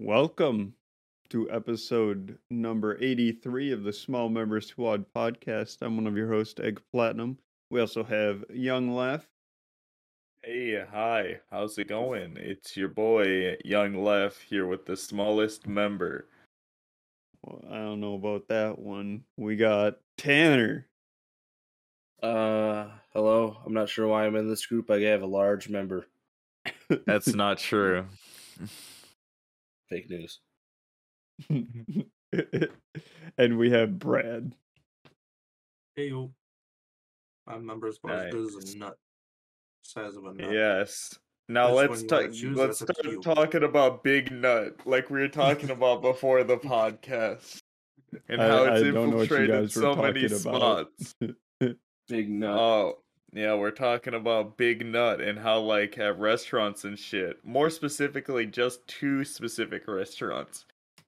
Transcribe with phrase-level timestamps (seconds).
[0.00, 0.74] Welcome
[1.30, 5.78] to episode number 83 of the Small Members Squad podcast.
[5.82, 7.36] I'm one of your hosts, Egg Platinum.
[7.68, 9.26] We also have Young Laugh.
[10.44, 12.36] Hey, hi, how's it going?
[12.36, 16.28] It's your boy, Young Left, here with the smallest member.
[17.42, 19.24] Well, I don't know about that one.
[19.36, 20.86] We got Tanner.
[22.22, 23.56] Uh, hello.
[23.66, 24.92] I'm not sure why I'm in this group.
[24.92, 26.06] I have a large member.
[27.04, 28.06] That's not true.
[29.88, 30.40] Fake news.
[33.38, 34.54] and we have Brad.
[35.96, 36.30] Hey yo.
[37.46, 38.96] My member's about as good as a nut.
[39.82, 40.52] Size of a nut.
[40.52, 41.18] Yes.
[41.48, 42.32] Now Which let's one talk.
[42.32, 42.56] choose?
[42.58, 46.44] Let's That's up to start talking about Big Nut, like we were talking about before
[46.44, 47.62] the podcast,
[48.28, 50.88] and I- how it's don't know what you infiltrated guys were so many talking about.
[51.00, 51.14] spots.
[52.08, 52.50] Big nut.
[52.58, 52.98] Oh,
[53.32, 57.44] yeah, we're talking about Big Nut and how, like, at restaurants and shit.
[57.44, 60.64] More specifically, just two specific restaurants.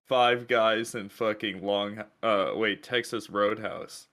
[0.07, 4.09] Five Guys and fucking Long, uh, wait, Texas Roadhouse.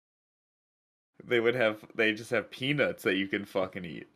[1.26, 4.08] They would have, they just have peanuts that you can fucking eat.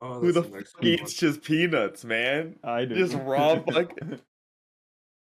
[0.00, 2.56] Oh, Who the that's an fuck eats just peanuts, man?
[2.62, 2.94] I do.
[2.94, 3.98] Just raw fuck-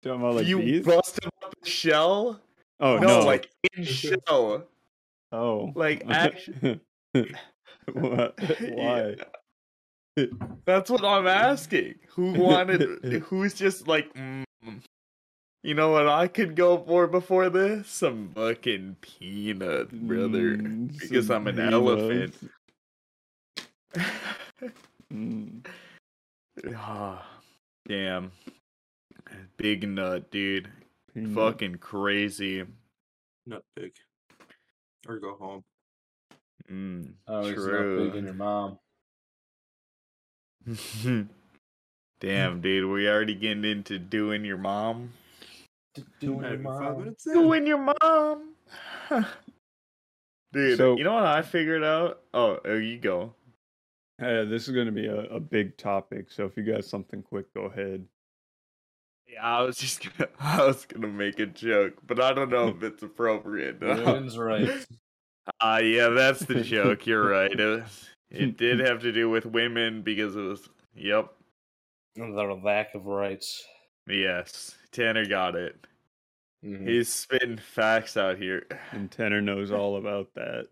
[0.03, 0.84] Talking about like you these?
[0.84, 2.41] bust them up the shell?
[2.81, 3.25] oh no, no!
[3.27, 4.64] like in shell.
[5.31, 6.81] oh, like, actu-
[7.93, 8.39] what?
[8.71, 9.17] Why?
[10.15, 10.27] Yeah.
[10.67, 11.95] That's what I'm asking.
[12.09, 12.83] Who wanted?
[13.29, 14.45] Who's just like, mm,
[15.63, 17.89] you know what I could go for before this?
[17.89, 20.59] Some fucking peanuts, brother.
[20.59, 22.35] Mm, because I'm an elephant.
[25.11, 25.65] Mm.
[26.77, 27.27] Ah,
[27.89, 28.31] damn.
[29.57, 30.69] Big nut, dude.
[31.15, 31.35] Peanut.
[31.35, 32.65] Fucking crazy.
[33.47, 33.93] Nut pig.
[35.09, 35.65] Or go home.
[36.71, 38.07] Mm, oh, it's not true.
[38.07, 38.79] big in your mom.
[42.21, 42.91] Damn, dude.
[42.91, 45.11] We already getting into doing your mom.
[46.21, 47.17] Doing your mom.
[47.25, 48.55] Doing your mom.
[50.53, 52.20] Dude, So- you know what I figured out?
[52.33, 53.35] Oh, there you go.
[54.20, 57.23] Uh, this is going to be a, a big topic, so if you got something
[57.23, 58.07] quick, go ahead.
[59.27, 62.69] Yeah, I was just gonna, I was gonna make a joke, but I don't know
[62.69, 63.81] if it's appropriate.
[63.81, 64.86] Women's rights.
[65.61, 67.07] Ah, yeah, that's the joke.
[67.07, 67.51] You're right.
[67.51, 67.85] It,
[68.30, 70.69] it did have to do with women because it was.
[70.95, 71.33] Yep.
[72.17, 73.64] The lack of rights.
[74.07, 74.77] Yes.
[74.92, 75.77] Tanner got it.
[76.64, 76.86] Mhm.
[76.86, 78.67] He's spitting facts out here.
[78.92, 80.69] And Tanner knows all about that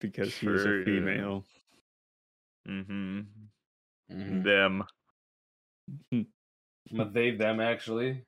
[0.00, 1.44] because he's a female.
[2.68, 3.20] Mm-hmm.
[4.12, 4.44] Mhm.
[4.44, 4.84] Them.
[6.92, 8.24] But they, them, actually.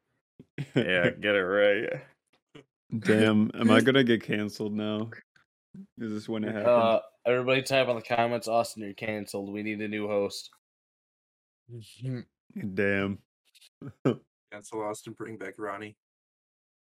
[0.77, 2.01] Yeah, get it right.
[2.99, 5.11] Damn, am I gonna get canceled now?
[5.99, 6.67] Is this when it happens?
[6.69, 9.51] Uh, everybody type on the comments, Austin, you're canceled.
[9.53, 10.51] We need a new host.
[12.75, 13.19] Damn.
[14.53, 15.97] Cancel Austin, bring back Ronnie.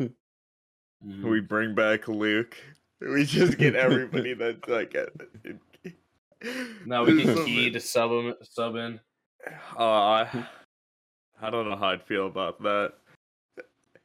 [0.02, 1.24] Mhm.
[1.24, 2.56] We bring back Luke.
[3.00, 4.94] We just get everybody that's like.
[4.94, 5.10] a-
[6.86, 9.00] now we There's can so key many- to sub, 'em- sub in.
[9.76, 10.48] Uh, I,
[11.42, 12.94] I don't know how I'd feel about that.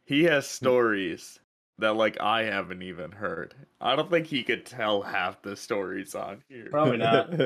[0.06, 1.38] He has stories
[1.78, 3.54] that like I haven't even heard.
[3.80, 6.68] I don't think he could tell half the stories on here.
[6.70, 7.30] Probably not.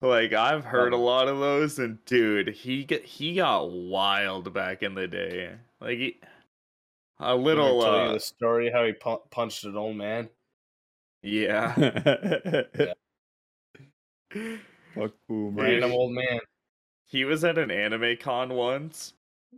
[0.00, 4.52] like I've heard a Um, lot of those, and dude, he get he got wild
[4.52, 5.56] back in the day.
[5.80, 6.20] Like he,
[7.18, 10.28] a little, tell you uh, the story how he pu- punched an old man.
[11.22, 11.74] yeah.
[14.94, 15.62] Fuck boomer.
[15.62, 16.40] Random old man.
[17.06, 19.14] He was at an anime con once.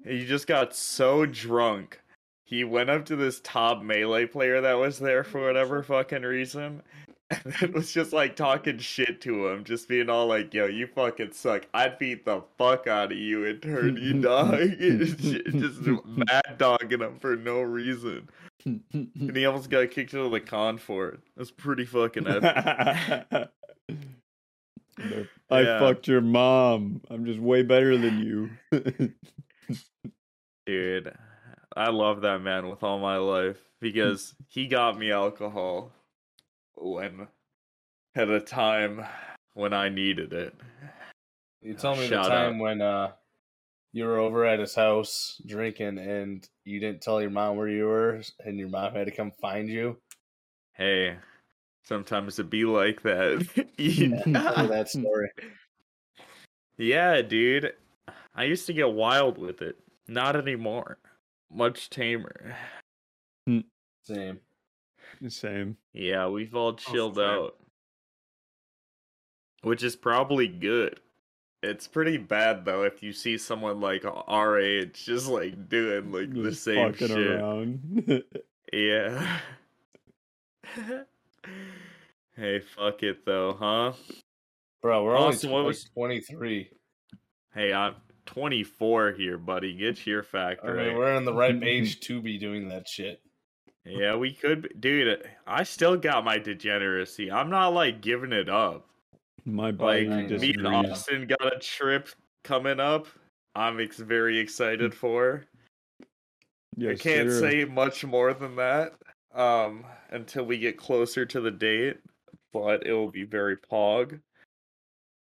[0.06, 2.00] He just got so drunk.
[2.44, 6.82] He went up to this top melee player that was there for whatever fucking reason.
[7.30, 10.86] And then was just like talking shit to him, just being all like, yo, you
[10.86, 11.66] fucking suck.
[11.72, 14.58] I'd beat the fuck out of you and turn you dog.
[14.78, 18.28] just mad dogging him for no reason.
[18.66, 21.20] And he almost got kicked out of the con for it.
[21.34, 22.44] That's pretty fucking epic.
[25.50, 25.78] I Yeah.
[25.80, 27.00] fucked your mom.
[27.10, 28.50] I'm just way better than you.
[30.66, 31.12] Dude,
[31.76, 35.92] I love that man with all my life because he got me alcohol
[36.76, 37.28] when
[38.14, 39.04] at a time
[39.54, 40.54] when I needed it.
[41.60, 42.60] You tell me Shout the time out.
[42.60, 43.12] when uh
[43.92, 47.84] you were over at his house drinking and you didn't tell your mom where you
[47.84, 49.96] were and your mom had to come find you.
[50.72, 51.16] Hey,
[51.84, 53.46] sometimes it be like that.
[53.78, 55.30] Yeah, that story.
[56.76, 57.74] yeah, dude.
[58.34, 59.76] I used to get wild with it.
[60.08, 60.98] Not anymore.
[61.52, 62.56] Much tamer.
[63.46, 63.60] Hmm.
[64.02, 64.40] Same.
[65.28, 65.76] Same.
[65.92, 67.24] Yeah, we've all chilled fair.
[67.26, 67.56] out.
[69.62, 71.00] Which is probably good.
[71.62, 76.34] It's pretty bad though if you see someone like our age just like doing like
[76.34, 77.18] the same fucking shit.
[77.18, 78.22] around.
[78.72, 79.38] Yeah.
[82.36, 83.92] hey, fuck it though, huh?
[84.82, 86.70] Bro, we're only Austin, what like was- 23.
[87.54, 87.94] Hey, I'm
[88.26, 89.74] 24 here, buddy.
[89.74, 90.74] Get your I factor.
[90.74, 90.96] mean, right.
[90.96, 93.20] we're in the right age to be doing that shit.
[93.84, 95.28] Yeah, we could, be- dude.
[95.46, 97.30] I still got my degeneracy.
[97.30, 98.86] I'm not like giving it up.
[99.44, 100.90] My Like body I me and disagrees.
[100.90, 102.08] Austin got a trip
[102.44, 103.06] coming up.
[103.54, 105.44] I'm ex- very excited for.
[106.76, 107.40] Yeah I can't sir.
[107.40, 108.94] say much more than that
[109.34, 111.98] um until we get closer to the date,
[112.52, 114.18] but it will be very pog.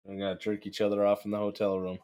[0.05, 1.97] We're gonna jerk each other off in the hotel room.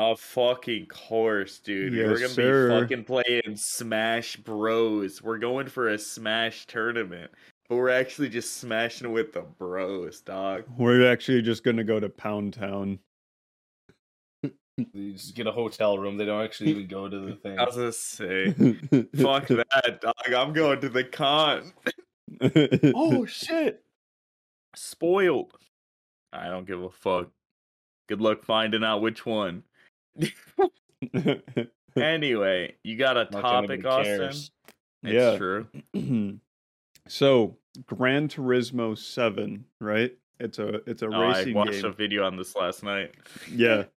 [0.00, 1.92] A fucking course, dude.
[1.92, 2.68] We're gonna sir.
[2.68, 5.20] be fucking playing Smash Bros.
[5.20, 7.32] We're going for a Smash tournament,
[7.68, 10.62] but we're actually just smashing with the bros, dog.
[10.76, 13.00] We're actually just gonna go to Pound Town.
[14.44, 16.16] You just get a hotel room.
[16.16, 17.58] They don't actually even go to the thing.
[17.58, 18.52] I was gonna say,
[19.16, 20.32] fuck that, dog.
[20.32, 21.72] I'm going to the con.
[22.94, 23.82] Oh shit!
[24.76, 25.54] Spoiled.
[26.32, 27.30] I don't give a fuck.
[28.08, 29.64] Good luck finding out which one.
[31.96, 34.18] Anyway, you got a Not topic, Austin?
[34.18, 34.50] cares.
[35.02, 35.36] It's Yeah.
[35.36, 35.66] true.
[37.08, 37.56] so,
[37.86, 40.16] Gran Turismo Seven, right?
[40.38, 41.84] It's a it's a Oh, I racing watched game.
[41.86, 43.14] a video on this last night.
[43.50, 43.84] Yeah.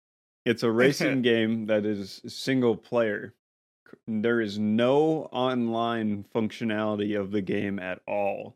[0.45, 3.36] It's a racing game that is single player.
[4.07, 8.56] There is no online functionality of the game at all.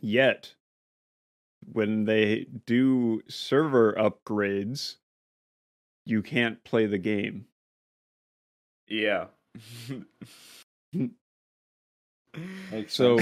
[0.00, 0.54] Yet,
[1.72, 4.96] when they do server upgrades,
[6.08, 7.44] you can't play the game.
[8.88, 9.26] Yeah.
[12.86, 13.18] So,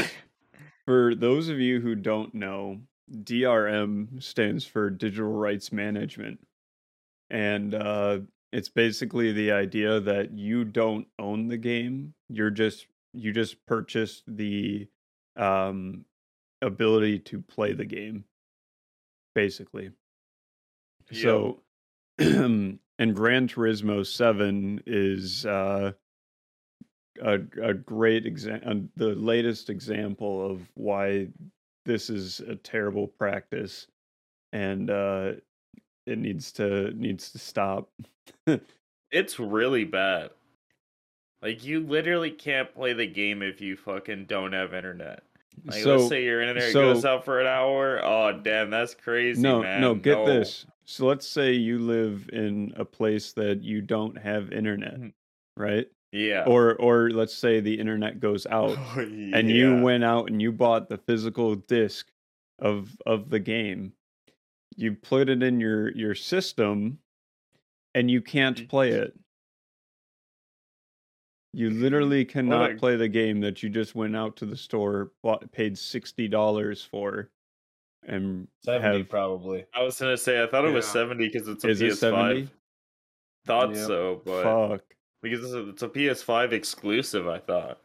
[0.84, 2.80] for those of you who don't know,
[3.10, 6.38] DRM stands for Digital Rights Management.
[7.30, 8.18] And uh,
[8.52, 12.12] it's basically the idea that you don't own the game.
[12.28, 14.86] You're just you just purchased the
[15.36, 16.04] um,
[16.60, 18.24] ability to play the game,
[19.34, 19.92] basically.
[21.12, 21.60] So,
[22.18, 25.92] and Gran Turismo Seven is uh,
[27.22, 31.28] a a great example, the latest example of why
[31.84, 33.86] this is a terrible practice,
[34.52, 35.32] and uh,
[36.06, 37.90] it needs to needs to stop.
[39.12, 40.30] It's really bad.
[41.40, 45.22] Like you literally can't play the game if you fucking don't have internet.
[45.64, 48.00] Like so let's say your internet so- goes out for an hour.
[48.04, 49.80] Oh damn, that's crazy, no, man.
[49.80, 50.26] no, get No.
[50.26, 50.66] this.
[50.84, 55.12] So let's say you live in a place that you don't have internet, Mhm.
[55.56, 55.88] right?
[56.12, 56.44] Yeah.
[56.46, 58.76] Or or let's say the internet goes out.
[58.96, 62.08] Oh, and you went out and you bought the physical disc
[62.60, 63.92] of of the game
[64.78, 66.98] you put it in your your system
[67.94, 68.68] and you can't Mhm.
[68.68, 69.18] play it
[71.56, 75.10] you literally cannot a- play the game that you just went out to the store
[75.22, 77.30] bought paid $60 for
[78.06, 79.64] and Seventy have probably.
[79.74, 80.92] I was gonna say I thought it was Yeah.
[80.92, 81.96] seventy because it's a Is PS5.
[81.98, 82.48] 70?
[83.46, 83.86] Thought Yep.
[83.86, 84.82] so, but fuck
[85.22, 87.80] because it's a, it's a PS5 exclusive, I thought.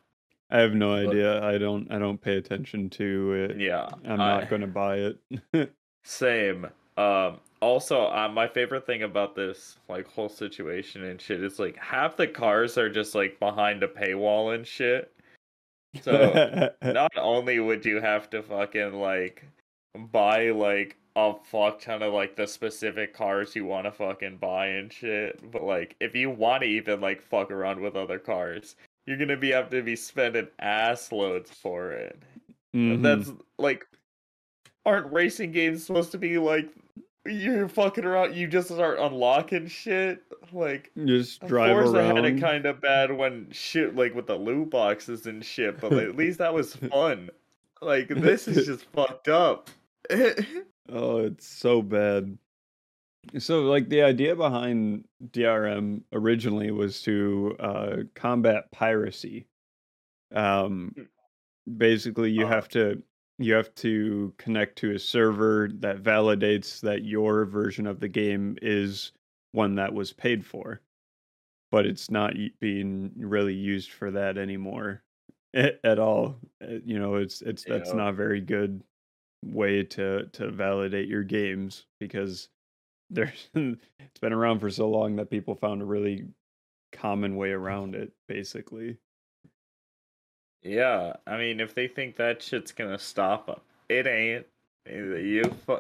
[0.52, 4.20] i have no But- idea i don't i don't pay attention to it Yeah, i'm
[4.20, 5.72] I- not going to buy it
[6.04, 6.66] Same.
[6.98, 11.78] Um, also, uh, my favorite thing about this like whole situation and shit is like
[11.78, 15.12] half the cars are just like behind a paywall and shit.
[16.02, 19.46] So not only would you have to fucking like
[20.12, 24.68] buy like a fuck ton of like the specific cars you want to fucking buy
[24.68, 28.76] and shit, but like if you want to even like fuck around with other cars,
[29.06, 32.20] you're gonna be have to be spending ass loads for it.
[32.76, 32.96] Mhm.
[32.96, 33.86] And that's like,
[34.86, 36.70] aren't racing games supposed to be like
[37.26, 38.36] you're fucking around?
[38.36, 40.24] You just start unlocking shit.
[40.52, 44.28] Like you just drive Forza around had it kind of bad when shit like with
[44.28, 47.30] the loot boxes and shit, but like, at least that was fun.
[47.82, 49.70] Like this is just fucked up.
[50.94, 52.38] Oh, it's so bad.
[53.38, 59.48] So, like, the idea behind DRM originally was to uh, combat piracy.
[60.36, 60.94] Um,
[61.78, 62.56] basically, you Uh-huh.
[62.56, 63.02] have to
[63.44, 68.58] you have to connect to a server that validates that your version of the game
[68.62, 69.12] is
[69.52, 70.82] one that was paid for,
[71.72, 75.04] but it's not being really used for that anymore
[75.56, 76.40] at all.
[76.64, 77.96] Uh, You know, it's it's that's Yeah.
[77.96, 78.84] not a very good
[79.46, 82.50] way to to validate your games because
[83.10, 86.28] there's it's been around for so long that people found a really
[86.94, 89.00] common way around it basically
[90.64, 94.46] yeah, I mean, if they think that shit's gonna stop them, it ain't.
[94.90, 95.80] You fu-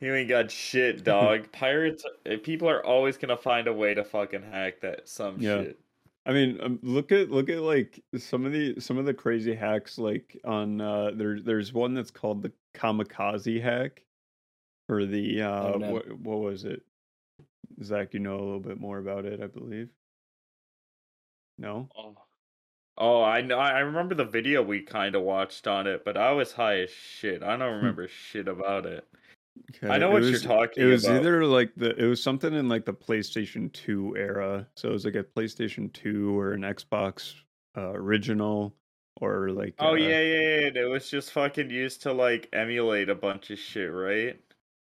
[0.00, 1.50] You ain't got shit, dog.
[1.52, 2.04] Pirates.
[2.26, 5.62] eh, People are always gonna find a way to fucking hack that some Yeah.
[5.62, 5.80] shit.
[6.26, 9.54] I mean, um, look at look at like some of the some of the crazy
[9.54, 9.96] hacks.
[9.96, 14.02] Like on uh, there there's one that's called the kamikaze hack
[14.88, 15.92] for the uh, Oh, no.
[15.92, 16.82] what what was it?
[17.82, 19.88] Zach, you know a little bit more about it, I believe.
[21.58, 21.88] No.
[21.96, 22.16] Oh.
[22.98, 23.58] Oh, I know.
[23.58, 26.90] I remember the video we kind of watched on it, but I was high as
[26.90, 27.42] shit.
[27.42, 29.06] I don't remember shit about it.
[29.82, 31.16] I know what you're talking It was about.
[31.20, 34.66] either like the it was something in like the PlayStation 2 era.
[34.76, 37.34] So it was like a PlayStation 2 or an Xbox
[37.76, 38.74] uh, original
[39.20, 40.40] or like Oh uh, yeah, yeah,
[40.74, 40.82] yeah.
[40.82, 44.38] It was just fucking used to like emulate a bunch of shit, right?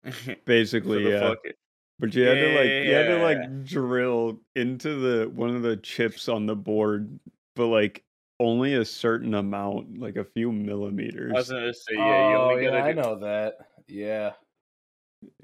[0.46, 1.20] Basically yeah.
[1.22, 1.54] fucking-
[2.00, 5.78] But you had to like you had to like drill into the one of the
[5.78, 7.20] chips on the board,
[7.58, 8.04] but like
[8.40, 11.32] only a certain amount, like a few millimeters.
[11.34, 13.58] I was gonna say, yeah, you oh, only yeah, gotta I do- know that.
[13.88, 14.32] Yeah.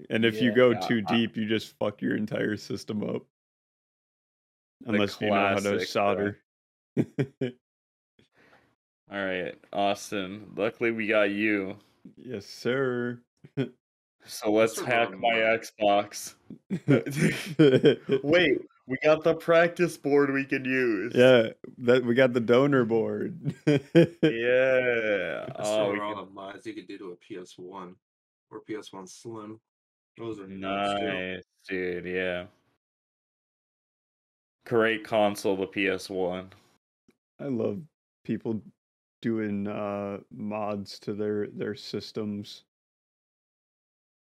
[0.09, 3.23] and if you go yeah, too I- deep, you just fuck your entire system up.
[4.85, 6.39] Unless you know how to solder.
[6.97, 7.03] All
[9.11, 10.51] right, Austin.
[10.55, 11.77] Luckily, we got you.
[12.17, 13.19] yes, sir.
[14.25, 15.33] So let's hack my.
[15.33, 16.35] Xbox.
[18.23, 21.13] Wait, we got the practice board we can use.
[21.15, 21.49] yeah,
[21.79, 23.53] that we got the donor board.
[23.65, 25.45] Yeah.
[25.55, 27.95] I Oh, saw we all can- the mods you could do to a PS1
[28.51, 29.59] or PS1 Slim.
[30.17, 31.07] Those are nuts, too.
[31.07, 32.05] nice, dude.
[32.05, 32.45] Yeah.
[34.65, 36.47] Great console, the PS1.
[37.39, 37.81] I love
[38.23, 38.61] people
[39.21, 42.63] doing uh mods to their their systems.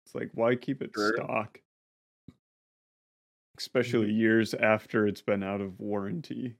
[0.06, 1.14] It's like why keep it True.
[1.16, 1.60] stock?
[3.58, 4.20] Especially mm-hmm.
[4.20, 6.56] years after it's been out of warranty.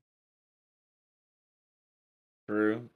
[2.48, 2.90] True.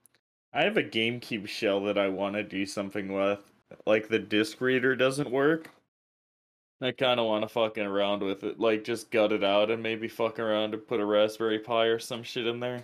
[0.53, 3.39] I have a GameCube shell that I want to do something with.
[3.85, 5.69] Like the disc reader doesn't work.
[6.81, 8.59] I kind of want to fucking around with it.
[8.59, 11.99] Like just gut it out and maybe fuck around and put a Raspberry Pi or
[11.99, 12.83] some shit in there.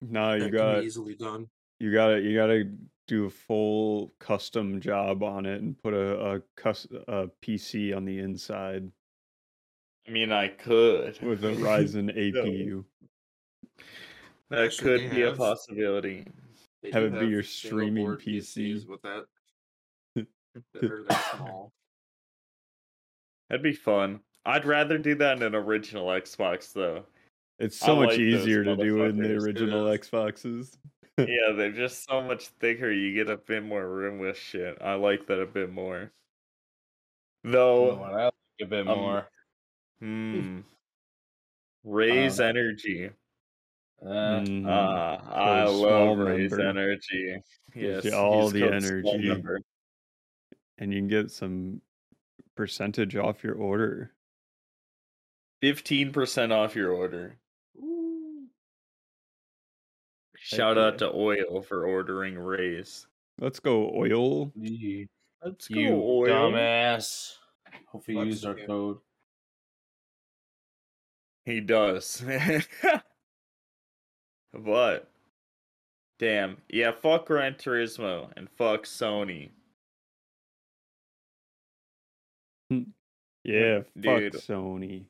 [0.00, 1.48] Nah, you got be easily done.
[1.78, 2.70] you got to you got to
[3.08, 8.04] do a full custom job on it and put a a, cus- a PC on
[8.04, 8.90] the inside
[10.10, 11.20] I mean, I could.
[11.22, 12.84] with a Ryzen APU.
[14.50, 16.26] That Actually, could they be a possibility.
[16.82, 18.72] They Have it be your streaming PC.
[18.74, 19.26] PCs with that.
[20.74, 21.72] that are that small.
[23.48, 24.20] That'd be fun.
[24.44, 27.04] I'd rather do that in an original Xbox though.
[27.60, 29.84] It's I so much like easier to do in the original.
[29.84, 30.76] Xboxes.
[31.18, 32.90] yeah, they're just so much thicker.
[32.90, 34.78] You get a bit more room with shit.
[34.80, 36.10] I like that a bit more.
[37.44, 39.28] You know Though, what I like a bit um, more.
[40.00, 40.60] Hmm,
[41.84, 42.46] raise know.
[42.46, 43.10] energy.
[44.02, 44.64] Uh, Mhm.
[44.66, 46.68] Ah, I love small raise member.
[46.80, 47.42] energy.
[47.74, 49.30] Yes, you all the energy.
[50.78, 51.82] and you can get some
[52.56, 54.12] percentage off your order.
[55.60, 57.36] Fifteen percent off your order.
[57.76, 58.46] Ooh.
[60.36, 60.84] Shout yeah.
[60.84, 63.06] out to Oil for ordering raise.
[63.38, 64.52] Let's go oil.
[64.56, 66.26] Let's go, you Oil.
[66.52, 67.34] dumbass.
[67.86, 68.66] Hopefully you Fuck used our you.
[68.66, 68.98] code.
[71.44, 72.22] He does.
[74.52, 75.10] but
[76.18, 79.50] damn, yeah, fuck Gran Turismo and fuck Sony.
[83.44, 84.32] Yeah, fuck Dude.
[84.34, 85.06] Sony.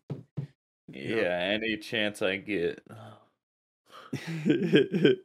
[0.88, 2.82] Yeah, any chance I get.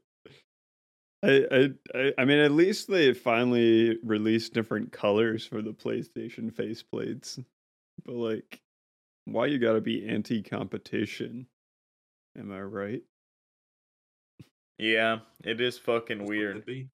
[1.24, 6.52] I, I I I mean at least they finally released different colors for the PlayStation
[6.52, 7.44] faceplates.
[8.06, 8.62] But like
[9.26, 11.48] why you gotta be anti competition?
[12.38, 13.02] Am I right?
[14.78, 16.66] Yeah, it is fucking That's weird.
[16.66, 16.90] be.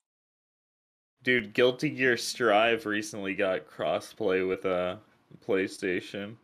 [1.24, 5.00] Dude, Guilty Gear Strive recently got crossplay with a
[5.46, 6.36] PlayStation.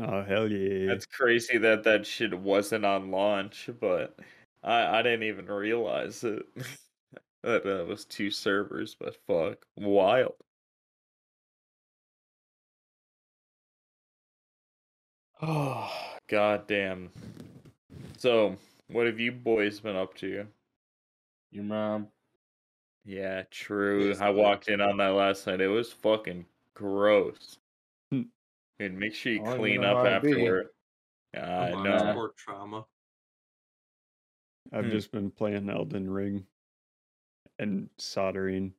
[0.00, 0.86] Oh hell yeah.
[0.86, 4.18] That's crazy that that shit wasn't on launch, but
[4.62, 6.44] I I didn't even realize it.
[7.42, 10.34] that that was two servers, but fuck, wild.
[15.42, 15.90] Oh,
[16.28, 17.10] goddamn.
[18.18, 18.56] So,
[18.88, 20.46] what have you boys been up to?
[21.50, 22.08] Your mom.
[23.04, 24.14] Yeah, true.
[24.14, 25.60] I I walked in on that last night.
[25.60, 27.58] It was fucking gross.
[28.12, 30.32] and make sure you I don't even clean up how to be.
[30.32, 30.66] afterward.
[31.34, 31.98] Yeah, I Come on, know.
[32.12, 32.86] Support trauma.
[34.72, 34.90] I've Hmm.
[34.90, 36.46] just been playing Elden Ring
[37.58, 38.74] and soldering.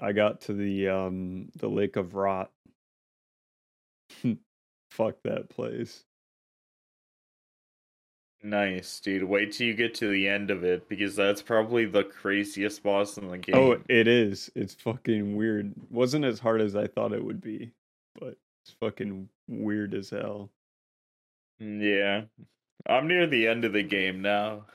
[0.00, 2.50] I got to the um the Lake of Rot.
[4.92, 6.04] Fuck that place.
[8.42, 9.24] Nice, dude.
[9.24, 13.16] Wait till you get to the end of it because that's probably the craziest boss
[13.16, 13.54] in the game.
[13.56, 14.50] Oh, it is.
[14.54, 15.72] It's fucking weird.
[15.90, 17.70] Wasn't as hard as I thought it would be,
[18.20, 20.50] but it's fucking weird as hell.
[21.62, 22.22] Mm, Yeah.
[22.86, 24.66] I'm near the end of the game now.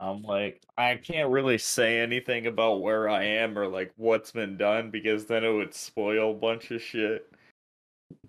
[0.00, 4.56] I'm like, I can't really say anything about where I am or like what's been
[4.56, 7.30] done because then it would spoil a bunch of shit.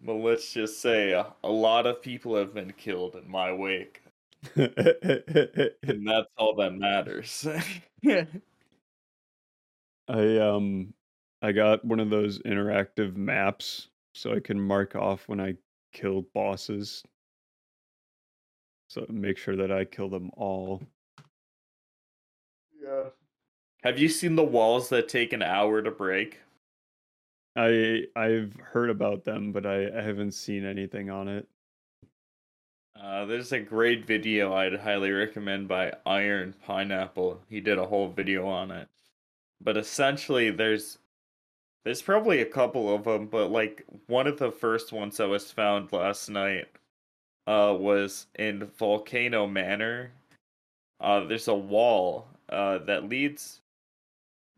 [0.01, 4.01] But let's just say a, a lot of people have been killed in my wake,
[4.55, 7.45] and that's all that matters.
[10.07, 10.93] I um
[11.41, 15.55] I got one of those interactive maps so I can mark off when I
[15.93, 17.03] kill bosses.
[18.89, 20.81] So make sure that I kill them all.
[22.81, 23.09] yeah.
[23.83, 26.39] Have you seen the walls that take an hour to break?
[27.57, 31.47] I I've heard about them, but I, I haven't seen anything on it.
[32.95, 37.41] Uh, there's a great video I'd highly recommend by Iron Pineapple.
[37.49, 38.87] He did a whole video on it.
[39.61, 40.99] But essentially, there's
[41.83, 45.51] there's probably a couple of them, but like one of the first ones that was
[45.51, 46.67] found last night
[47.47, 50.11] uh, was in Volcano Manor.
[50.99, 53.61] Uh, there's a wall uh, that leads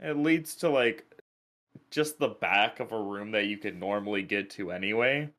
[0.02, 1.06] it leads to like
[1.92, 5.30] just the back of a room that you could normally get to anyway.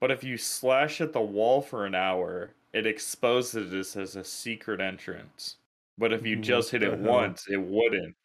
[0.00, 4.24] But if you slash at the wall for an hour, it exposes this as a
[4.24, 5.56] secret entrance.
[5.98, 8.16] But if you just hit it once, it wouldn't.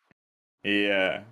[0.63, 1.23] Yeah.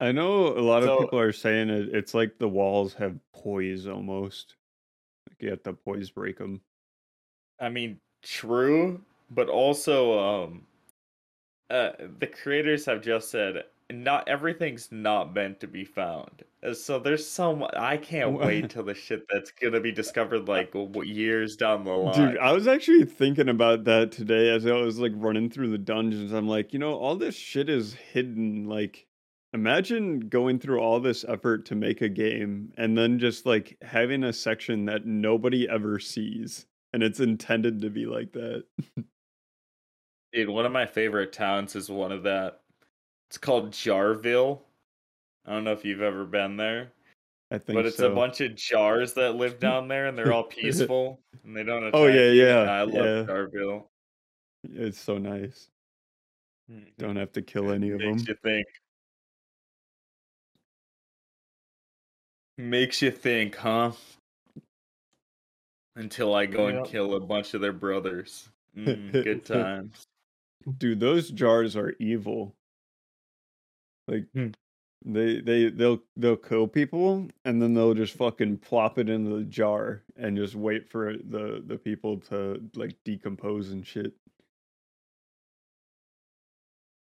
[0.00, 3.18] I know a lot So- of people are saying it, it's like the walls have
[3.34, 4.54] poise almost.
[5.28, 6.60] Like you have to poise break them.
[7.60, 10.66] I mean, true, but also um
[11.68, 16.44] uh the creators have just said not everything's not meant to be found.
[16.62, 20.74] Uh, So there's some I can't wait till the shit that's gonna be discovered like
[21.04, 22.32] years down the line.
[22.32, 25.78] Dude, I was actually thinking about that today as I was like running through the
[25.78, 26.32] dungeons.
[26.32, 28.68] I'm like, you know, all this shit is hidden.
[28.68, 29.06] Like,
[29.54, 34.24] imagine going through all this effort to make a game and then just like having
[34.24, 36.66] a section that nobody ever sees.
[36.92, 38.64] And it's intended to be like that.
[40.32, 42.60] Dude, one of my favorite towns is one of that.
[43.28, 44.60] It's called Jarville.
[45.46, 46.92] I don't know if you've ever been there,
[47.50, 48.10] I think but it's so.
[48.10, 51.84] a bunch of jars that live down there, and they're all peaceful, and they don't
[51.84, 53.24] attack Oh, yeah, yeah, I love yeah.
[53.24, 53.84] Jarville.
[54.64, 55.68] It's so nice.
[56.98, 58.16] Don't have to kill any of them.
[58.16, 58.66] Makes you think.
[62.58, 63.92] Makes you think, huh?
[65.96, 68.48] Until I go and kill a bunch of their brothers.
[68.76, 70.02] Mm, good times.
[70.76, 72.54] Dude, those jars are evil.
[74.08, 74.48] Like Hmm.
[75.04, 79.44] they they they'll they'll kill people and then they'll just fucking plop it in the
[79.44, 84.14] jar and just wait for the the people to like decompose and shit.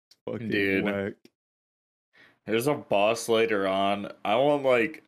[0.06, 0.84] It's fucking Dude.
[0.84, 1.12] whack.
[2.46, 4.12] There's a boss later on.
[4.24, 5.02] I won't like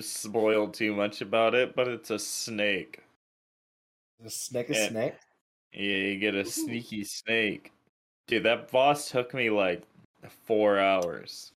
[0.00, 3.02] spoil too much about it, but it's a snake.
[4.24, 5.14] A snake is snake.
[5.72, 7.72] Yeah, you get a sneaky snake.
[8.26, 9.82] Dude, that boss took me like
[10.46, 11.52] four hours.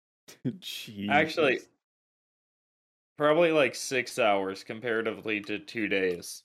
[1.09, 1.59] Actually,
[3.17, 6.43] probably like six hours comparatively to two days.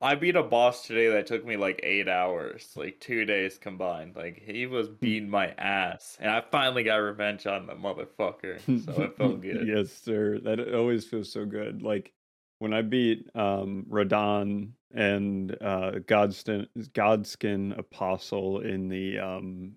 [0.00, 4.14] I beat a boss today that took me like eight hours, like two days combined.
[4.14, 9.02] Like he was beating my ass, and I finally got revenge on the motherfucker, so
[9.02, 9.66] it felt good.
[9.66, 10.38] yes, sir.
[10.38, 11.82] That always feels so good.
[11.82, 12.12] Like
[12.58, 19.72] when I beat um Radahn and uh Godskin Godskin Apostle in the um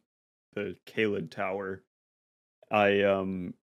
[0.60, 1.84] the Caelid Tower,
[2.72, 3.54] I um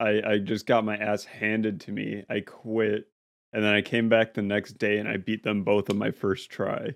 [0.00, 2.24] I I just got my ass handed to me.
[2.28, 3.08] I quit
[3.52, 6.10] and then I came back the next day and I beat them both on my
[6.10, 6.94] first try.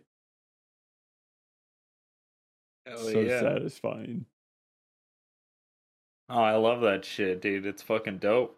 [2.86, 3.40] Hell so yeah.
[3.40, 4.26] satisfying.
[6.30, 7.64] Oh, I love that shit, dude.
[7.64, 8.57] It's fucking dope.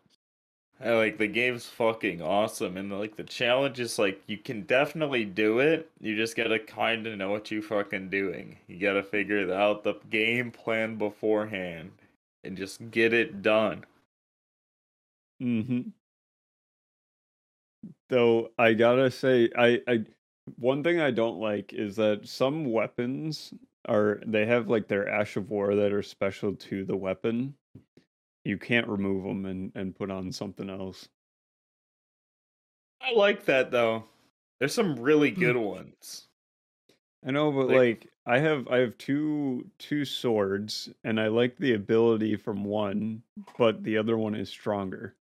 [0.80, 5.24] I, like the game's fucking awesome, and like the challenge is like you can definitely
[5.24, 5.90] do it.
[6.00, 8.58] You just gotta kind of know what you fucking doing.
[8.66, 11.92] You gotta figure out the game plan beforehand
[12.42, 13.84] and just get it done.
[15.40, 15.92] hmm
[18.08, 20.04] Though I gotta say, I, I
[20.58, 23.54] one thing I don't like is that some weapons
[23.86, 27.54] are they have like their ash of war that are special to the weapon.
[28.44, 31.08] You can't remove them and and put on something else.
[33.00, 34.04] I like that though.
[34.58, 35.40] There's some really hmm.
[35.40, 36.26] good ones.
[37.24, 41.56] I know, but Like- like I have I have two two swords and I like
[41.56, 43.22] the ability from one,
[43.58, 45.14] but the other one is stronger.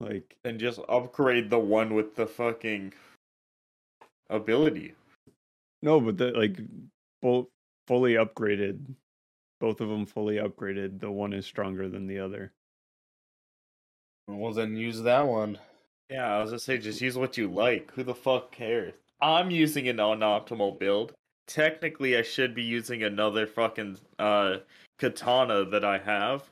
[0.00, 2.92] Like And just upgrade the one with the fucking
[4.28, 4.94] ability.
[5.82, 6.58] No, but the, like
[7.20, 7.48] both
[7.86, 8.94] fully upgraded,
[9.62, 10.98] both of them fully upgraded.
[10.98, 12.52] The one is stronger than the other.
[14.26, 15.56] Well, then use that one.
[16.10, 17.92] Yeah, I was gonna say just use what you like.
[17.92, 18.94] Who the fuck cares?
[19.20, 21.12] I'm using an non-optimal build.
[21.46, 24.56] Technically, I should be using another fucking uh
[24.98, 26.42] katana that I have,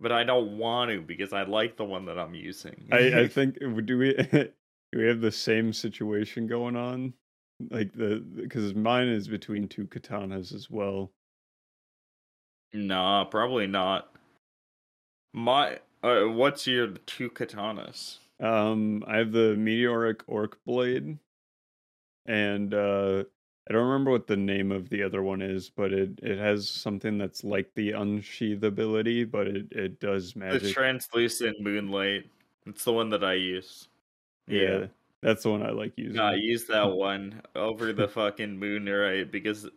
[0.00, 2.88] but I don't want to because I like the one that I'm using.
[2.90, 4.50] I, I think do we do
[4.94, 7.14] we have the same situation going on?
[7.70, 11.12] Like the because mine is between two katanas as well.
[12.72, 14.08] Nah, probably not.
[15.32, 18.18] My uh, what's your two katanas?
[18.40, 21.18] Um, I have the meteoric ore blade,
[22.26, 23.24] and uh,
[23.68, 26.68] I don't remember what the name of the other one is, but it it has
[26.68, 30.62] something that's like the unsheath ability, but it it does magic.
[30.62, 32.30] The translucent moonlight.
[32.66, 33.88] It's the one that I use.
[34.46, 34.86] yeah,
[35.22, 36.16] that's the one I like using.
[36.16, 39.68] No, I use that one over the fucking Moonurite because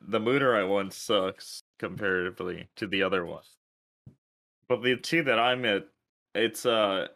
[0.00, 3.44] the Moonurite one sucks comparatively to the other one.
[4.68, 5.88] But the two that I'm at,
[6.34, 7.10] it's a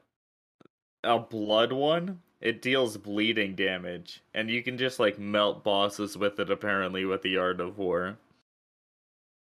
[1.05, 2.23] a blood one.
[2.41, 6.51] It deals bleeding damage, and you can just like melt bosses with it.
[6.51, 8.19] Apparently, with the Ash of War.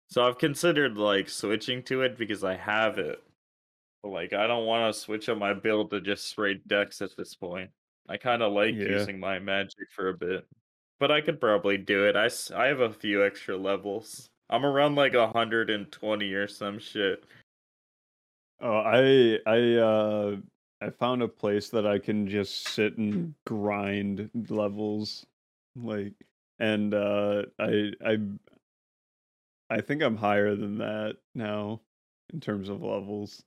[0.09, 3.23] So I've considered like switching to it because I have it.
[4.03, 7.17] But like I don't want to switch up my build to just straight dex at
[7.17, 7.73] this point.
[8.09, 8.89] I kind of like Yeah.
[8.89, 10.47] using my magic for a bit,
[11.01, 12.17] but I could probably do it.
[12.17, 14.32] I I have a few extra levels.
[14.53, 17.25] I'm around like 120 or some shit.
[18.61, 20.37] Oh, I I uh
[20.83, 25.25] I found a place that I can just sit and grind levels
[25.75, 26.13] like
[26.59, 28.19] and uh I I
[29.71, 31.81] I think I'm higher than that now
[32.31, 33.43] in terms of levels.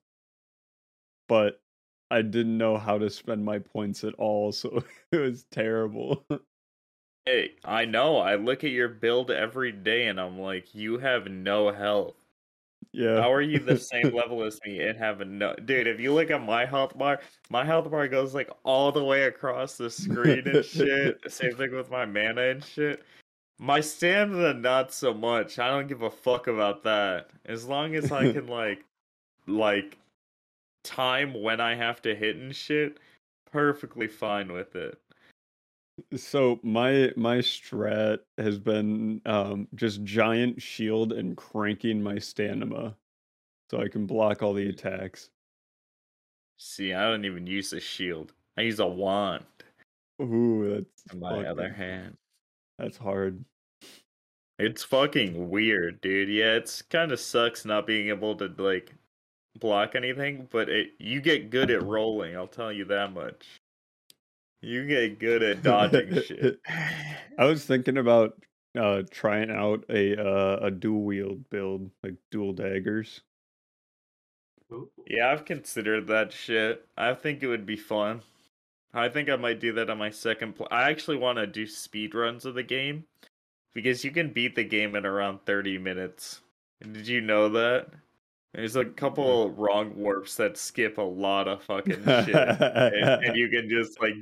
[1.28, 1.62] But
[2.10, 6.26] I didn't know how to spend my points at all, so it was terrible.
[7.26, 8.18] Hey, I know.
[8.18, 12.16] I look at your build every day and I'm like, you have no health.
[12.92, 13.20] yeah.
[13.20, 15.88] How are you the same level as me and have no dude?
[15.88, 19.24] If you look at my health bar, my health bar goes like all the way
[19.24, 21.20] across the screen and shit.
[21.32, 23.04] Same thing with my mana and shit.
[23.58, 25.60] My stamina, not so much.
[25.60, 27.30] I don't give a fuck about that.
[27.46, 28.86] As long as I can like,
[29.48, 29.98] like,
[30.84, 33.00] time when I have to hit and shit,
[33.52, 35.00] perfectly fine with it.
[36.16, 42.96] So my my strat has been um just giant shield and cranking my stamina
[43.72, 45.30] so I can block all the attacks.
[46.58, 48.34] See, I don't even use a shield.
[48.58, 49.46] I use a wand.
[50.22, 52.16] Ooh, that's On my other hand.
[52.78, 53.44] That's hard.
[54.58, 56.30] It's fucking weird, dude.
[56.30, 58.94] Yeah, it's kind of sucks not being able to like
[59.60, 62.36] block anything, but it you get good at rolling.
[62.36, 63.46] I'll tell you that much.
[64.62, 66.60] You get good at dodging shit.
[67.38, 68.34] I was thinking about
[68.78, 73.22] uh trying out a uh, a dual wield build, like dual daggers.
[75.08, 76.86] Yeah, I've considered that shit.
[76.98, 78.22] I think it would be fun.
[78.94, 81.68] I think I might do that on my second pl- I actually want to do
[81.68, 83.06] speed runs of the game
[83.74, 86.42] because you can beat the game in around 30 minutes.
[86.82, 87.88] Did you know that?
[88.54, 92.30] There's a couple wrong warps that skip a lot of fucking shit.
[92.30, 94.16] and, and you can just like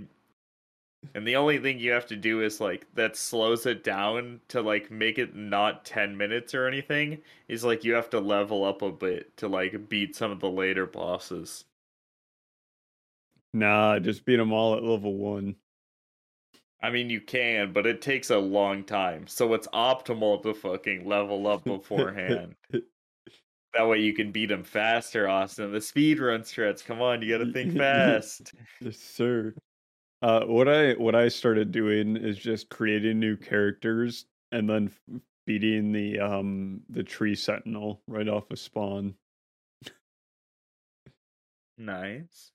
[1.15, 4.61] and the only thing you have to do is like that slows it down to
[4.61, 8.81] like make it not 10 minutes or anything is like you have to level up
[8.81, 11.65] a bit to like beat some of the later bosses
[13.55, 15.55] Nah, just beat them all at level one.
[16.81, 21.05] i mean you can but it takes a long time so it's optimal to fucking
[21.07, 22.55] level up beforehand
[23.73, 27.29] that way you can beat them faster austin the speed run strats come on you
[27.37, 29.53] gotta think fast Yes, sir.
[30.23, 34.89] Uh, what I what I started doing is just creating new characters and then
[35.45, 39.15] beating the um the tree sentinel right off of spawn.
[41.77, 42.51] Nice.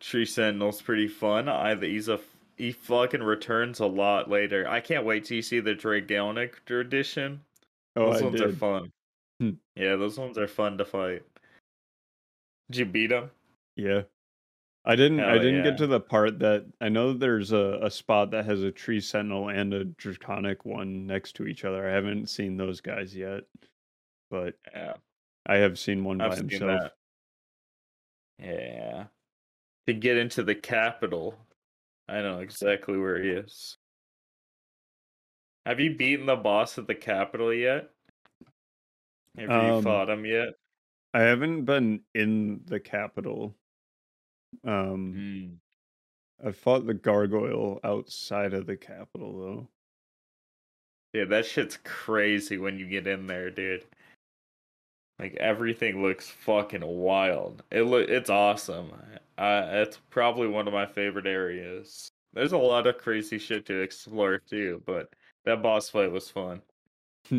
[0.00, 1.48] Tree Sentinel's pretty fun.
[1.48, 2.18] I he's a
[2.56, 4.66] he fucking returns a lot later.
[4.66, 7.40] I can't wait till you see the Dragonic edition.
[7.94, 8.58] Oh, those I ones are did.
[8.58, 8.92] fun.
[9.40, 9.50] Hmm.
[9.76, 11.24] Yeah, those ones are fun to fight.
[12.70, 13.30] Did you beat him?
[13.76, 14.02] Yeah.
[14.88, 15.70] I didn't I didn't yeah.
[15.70, 19.02] get to the part that I know there's a, a spot that has a tree
[19.02, 21.86] sentinel and a draconic one next to each other.
[21.86, 23.42] I haven't seen those guys yet.
[24.30, 24.94] But Yeah,
[25.44, 26.80] I have seen one I've by seen himself.
[26.80, 26.92] that.
[28.38, 29.04] Yeah.
[29.88, 31.34] To get into the capital,
[32.08, 33.76] I know exactly where he is.
[35.66, 37.90] Have you beaten the boss at the capital yet?
[39.36, 40.54] Have you Um, fought him yet?
[41.12, 43.54] I haven't been in the capital.
[44.64, 45.58] Um Mm.
[46.44, 49.68] I fought the gargoyle outside of the capital though.
[51.12, 53.84] Yeah, that shit's crazy when you get in there, dude.
[55.18, 57.62] Like everything looks fucking wild.
[57.70, 58.92] It look it's awesome.
[59.36, 62.08] Uh, it's probably one of my favorite areas.
[62.32, 65.12] There's a lot of crazy shit to explore too, but
[65.44, 66.62] that boss fight was fun.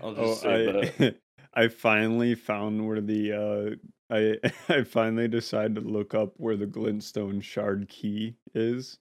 [0.00, 0.90] I'll Oh, just say that.
[1.00, 1.14] I
[1.64, 3.76] I finally found where the uh
[4.14, 8.98] I I finally decided to look up where the glintstone shard key is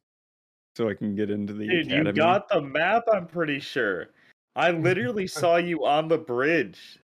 [0.76, 2.10] so I can get into the Dude, academy.
[2.10, 4.08] you got the map, I'm pretty sure.
[4.56, 6.99] I literally saw you on the bridge.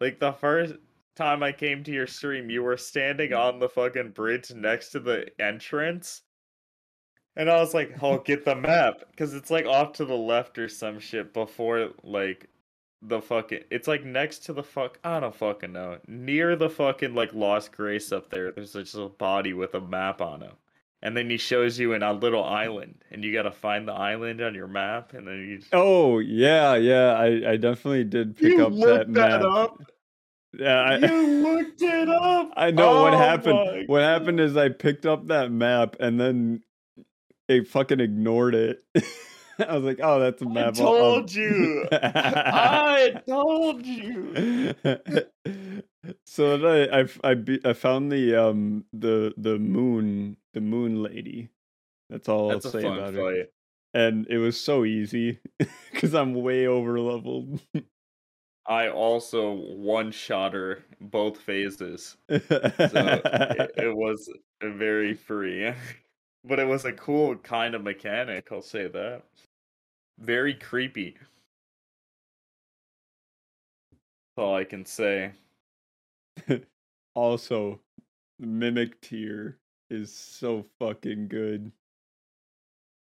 [0.00, 0.74] Like the first
[1.16, 5.00] time I came to your stream, you were standing on the fucking bridge next to
[5.00, 6.22] the entrance.
[7.36, 10.58] And I was like, "Oh, get the map," because it's like off to the left
[10.58, 12.48] or some shit before like
[13.02, 13.60] the fucking.
[13.70, 14.98] It's like next to the fuck.
[15.04, 15.98] I don't fucking know.
[16.06, 18.52] Near the fucking like Lost Grace up there.
[18.52, 20.52] There's just a body with a map on him.
[21.00, 24.40] and then he shows you in a little island, and you gotta find the island
[24.40, 25.58] on your map, and then you.
[25.58, 25.70] Just...
[25.72, 27.12] Oh yeah, yeah.
[27.14, 29.40] I I definitely did pick You up that looked map.
[29.40, 29.78] that up?
[30.58, 32.52] Yeah, I, You looked it up.
[32.56, 33.88] I know what Oh happened.
[33.88, 36.62] What happened is I picked up that map and then
[37.48, 38.82] it fucking ignored it.
[39.68, 41.88] I was like, "Oh, that's a I map." I'll- told I'll- you.
[41.92, 44.74] I told you.
[46.24, 50.60] so then I I f- I, be, I found the um the the moon the
[50.60, 51.48] moon lady.
[52.10, 53.20] That's all That's I'll a say fun about her.
[53.36, 53.46] fight.
[53.94, 55.38] And it was so easy
[55.92, 57.60] because I'm way over leveled.
[58.66, 62.16] I also one shot her both phases.
[62.28, 64.30] So it, it was
[64.62, 65.72] very free.
[66.44, 69.22] But it was a cool kind of mechanic, I'll say that.
[70.20, 71.16] Very creepy.
[73.90, 75.32] That's all I can say.
[77.14, 77.80] also,
[78.38, 79.58] the mimic tear
[79.90, 81.72] is so fucking good.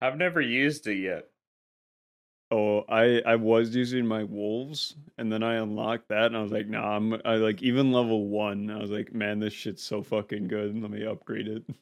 [0.01, 1.29] I've never used it yet.
[2.51, 6.53] Oh, I I was using my wolves, and then I unlocked that, and I was
[6.53, 8.71] like, nah, I'm I like even level one.
[8.71, 10.81] I was like, man, this shit's so fucking good.
[10.81, 11.64] Let me upgrade it.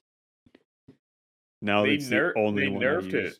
[1.65, 3.39] Now They it's the only they one nerfed it.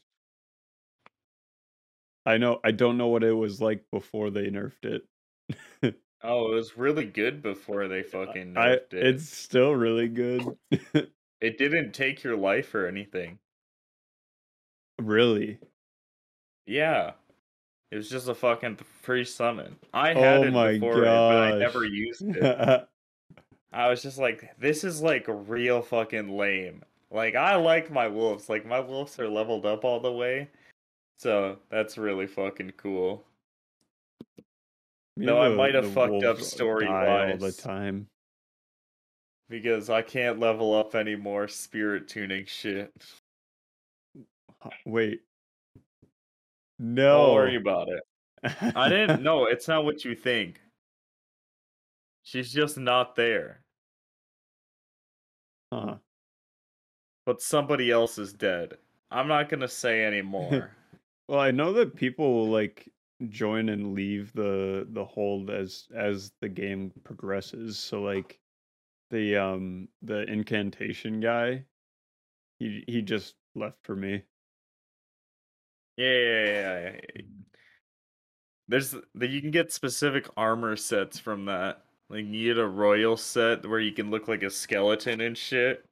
[2.27, 2.61] I know.
[2.65, 5.07] I don't know what it was like before they nerfed it.
[6.25, 9.07] Oh, it was really good before they fucking I nerfed it.
[9.07, 10.57] it's still really good.
[11.41, 13.41] It didn't take your life or anything.
[14.99, 15.59] really.
[16.67, 17.13] Yeah.
[17.91, 19.77] It was just a fucking free summon.
[19.93, 22.89] I had Oh it my before, but I never used it.
[23.73, 26.85] I was just like, this is like real fucking lame.
[27.11, 28.49] Like I like my wolves.
[28.49, 30.49] Like my wolves are leveled up all the way.
[31.23, 33.23] So that's really fucking cool.
[35.17, 38.09] Me No, I might have fucked up story wise all the time.
[39.49, 42.91] Because I can't level up any more spirit tuning shit.
[44.85, 45.21] Wait.
[46.81, 47.27] No.
[47.27, 48.75] Don't worry about it.
[48.75, 50.61] I didn't know it's not what you think.
[52.25, 53.61] She's just not there.
[55.73, 55.99] Huh.
[57.27, 58.79] But somebody else is dead.
[59.13, 60.73] I'm not gonna say anymore.
[61.27, 62.89] Well, I know that people will, like
[63.29, 67.79] join and leave the the hold as as the game progresses.
[67.79, 68.41] So like
[69.11, 71.67] the um the incantation guy,
[72.59, 74.25] he he just left for me.
[75.97, 77.23] Yeah, yeah, yeah, yeah.
[78.69, 81.85] There's that you can get specific armor sets from that.
[82.09, 85.85] Like you get a royal set where you can look like a skeleton and shit.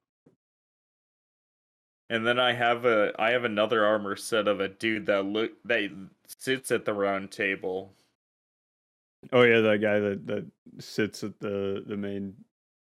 [2.11, 5.51] And then I have a I have another armor set of a dude that look
[5.63, 5.89] that
[6.27, 7.93] sits at the round table.
[9.31, 10.45] Oh yeah, that guy that that
[10.79, 12.35] sits at the the main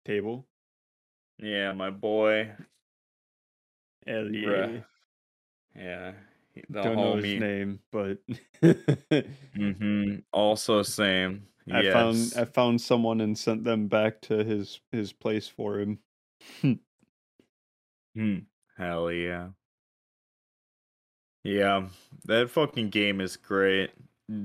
[0.06, 0.46] table.
[1.38, 2.52] Yeah, my boy.
[4.06, 4.48] Hell yeah.
[4.48, 4.84] Bruh.
[5.76, 6.12] Yeah.
[6.54, 8.18] he- The Don't know his name, but
[8.62, 10.20] Mm-hmm.
[10.32, 11.42] Also same.
[11.70, 11.92] I yes.
[11.92, 15.98] found I found someone and sent them back to his his place for him.
[18.14, 18.38] Hmm.
[18.78, 19.48] Hell yeah.
[21.44, 21.88] Yeah,
[22.26, 23.90] that fucking game is great.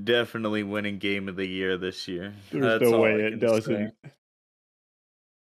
[0.04, 2.34] Definitely winning game of the year this year.
[2.50, 3.92] There's That's no way it doesn't.
[4.04, 4.10] say.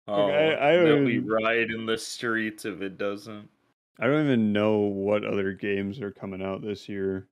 [0.06, 3.48] Oh, I- I they'll be would- in the streets if it doesn't.
[4.00, 7.26] I don't even know what other games are coming out this year.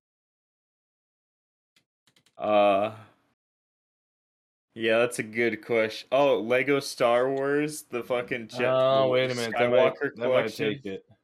[2.36, 2.92] Uh
[4.74, 6.08] Yeah, that's a good question.
[6.12, 9.54] Oh, Lego Star Wars, the fucking jet Oh, wait a minute.
[9.58, 10.68] That might, Skywalker that might collection.
[10.74, 10.86] take it.
[10.86, 10.86] No.
[10.86, 11.15] That might take it.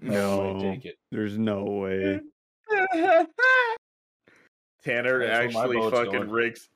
[0.00, 0.96] No, I take it.
[1.10, 2.20] there's no way.
[4.84, 6.30] Tanner That's where my actually boat's fucking going.
[6.30, 6.68] rigs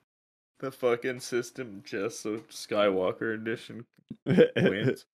[0.61, 3.85] the fucking system just so Skywalker edition
[4.27, 5.05] wins.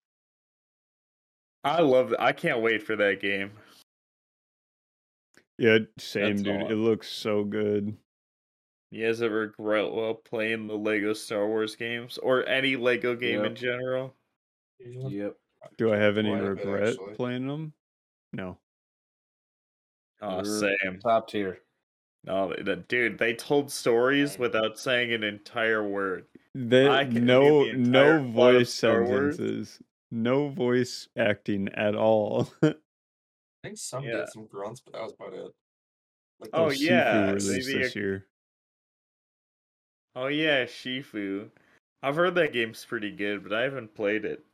[1.65, 2.15] I love.
[2.19, 3.51] I can't wait for that game.
[5.59, 6.63] Yeah, same That's dude.
[6.63, 6.71] all.
[6.71, 7.97] It looks so good.
[8.91, 13.45] You guys ever regret well playing the Lego Star Wars games or any Lego game
[13.45, 14.15] in general?
[14.81, 15.37] Yep.
[15.77, 17.15] Do I have any Quite a bit, regret actually.
[17.15, 17.73] playing them?
[18.33, 18.59] No.
[20.21, 21.01] Oh, They're same.
[21.01, 21.61] Top tier.
[22.25, 24.41] No, the- dude, they told stories Right.
[24.41, 26.27] without saying an entire word.
[26.55, 29.81] They I can give no the entire no voice sentences.
[30.11, 32.51] No voice acting at all.
[32.63, 32.75] I
[33.63, 34.19] think some Yeah.
[34.19, 35.53] did some grunts, but that was about it.
[36.41, 38.27] Like Oh, oh yeah, released this a- year.
[40.17, 41.51] Oh yeah, Sifu.
[42.03, 44.45] I've heard that game's pretty good, but I haven't played it.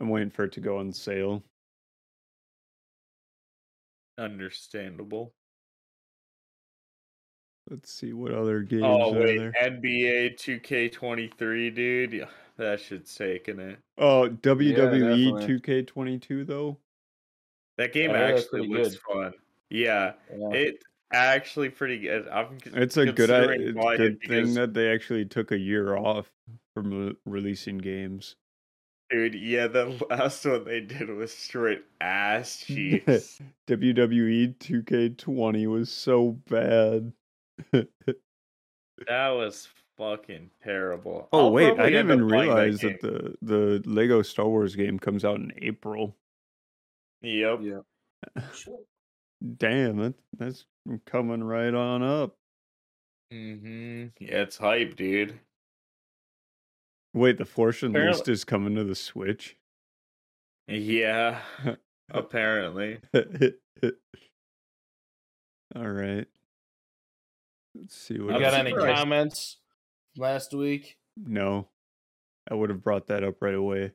[0.00, 1.42] I'm waiting for it to go on sale.
[4.18, 5.32] Understandable.
[7.70, 9.52] Let's see what other games Oh are wait, there.
[9.62, 12.12] NBA 2K23, dude.
[12.12, 12.24] Yeah,
[12.58, 13.78] that shit's taking it.
[13.98, 15.46] Oh, WWE definitely.
[15.46, 16.76] 2K22 though.
[17.78, 19.32] That game I actually pretty looks fun.
[19.70, 20.50] Yeah, Yeah.
[20.50, 22.28] it actually pretty good.
[22.28, 25.58] I'm It's a good i- considering buying it good thing that they actually took a
[25.58, 26.30] year off
[26.74, 28.36] from re- releasing games.
[29.12, 29.34] Dude.
[29.34, 33.40] Yeah, the last one they did was straight ass cheeks.
[33.68, 37.12] WWE 2K20 was so bad.
[37.72, 41.28] that was fucking terrible.
[41.32, 44.48] Oh I'll wait, I didn't even up buying that realize that, the the Lego Star
[44.48, 46.16] Wars game comes out in April.
[47.20, 47.60] Yep.
[47.62, 48.42] yeah.
[49.56, 50.64] Damn, that that's
[51.06, 52.36] coming right on up.
[53.32, 54.06] Mm-hmm.
[54.20, 55.38] Yeah, it's hype, dude.
[57.14, 59.56] Wait, the Force Apparently- Unleashed is coming to the Switch.
[60.68, 61.40] Yeah,
[62.10, 63.00] apparently.
[65.74, 66.26] All right.
[67.74, 68.98] Let's see what You I'm got any surprised.
[68.98, 69.56] comments
[70.16, 70.98] last week?
[71.16, 71.68] No,
[72.50, 73.92] I would have brought that up right away.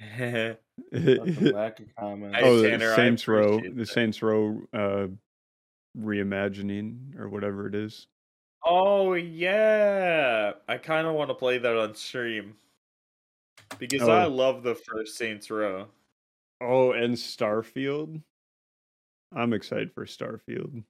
[0.18, 0.56] oh,
[0.92, 2.36] Nothing lack of comments.
[2.38, 3.88] Hey, oh, the Tanner, I Saints Row, appreciate the that.
[3.88, 5.06] Saints Row uh,
[5.98, 8.06] reimagining or whatever it is.
[8.64, 12.56] Oh, yeah, I kind of want to play that on stream
[13.78, 14.28] because I Oh.
[14.28, 15.88] love the first Saints Row.
[16.60, 18.22] Oh, and Starfield.
[19.32, 20.78] I'm excited for Starfield.
[20.78, 20.84] Is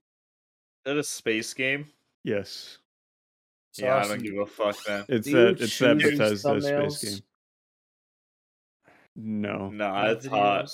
[0.84, 1.90] that a space game?
[2.24, 2.78] Yes,
[3.76, 5.04] yeah, I Sauce don't give a fuck then.
[5.08, 5.60] it's Do you that.
[5.60, 7.04] It's that choose these Bethesda space thumbnails?
[7.14, 7.22] game.
[9.16, 10.70] No, Nah, it's hot.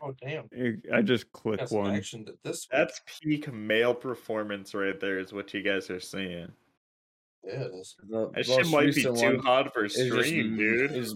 [0.00, 0.02] Videos?
[0.02, 0.48] Oh damn.
[0.92, 1.94] I- I just click Got one.
[1.94, 2.66] action to this.
[2.66, 2.68] week.
[2.78, 6.48] That's peak male performance right there, is what you guys are seeing.
[7.44, 7.96] yeah, it is.
[8.08, 10.92] The That shit might be too one hot for is just- stream, dude.
[10.92, 11.14] is-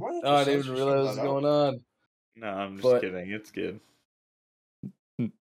[0.00, 1.84] oh, I didn't even realize of what's going on.
[2.36, 3.30] No, I'm just But- kidding.
[3.30, 3.80] It's good.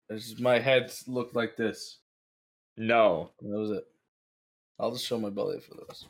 [0.08, 1.98] It's my head looked like this.
[2.76, 3.30] No.
[3.40, 3.86] And that was it.
[4.78, 6.04] I'll just show my belly for this.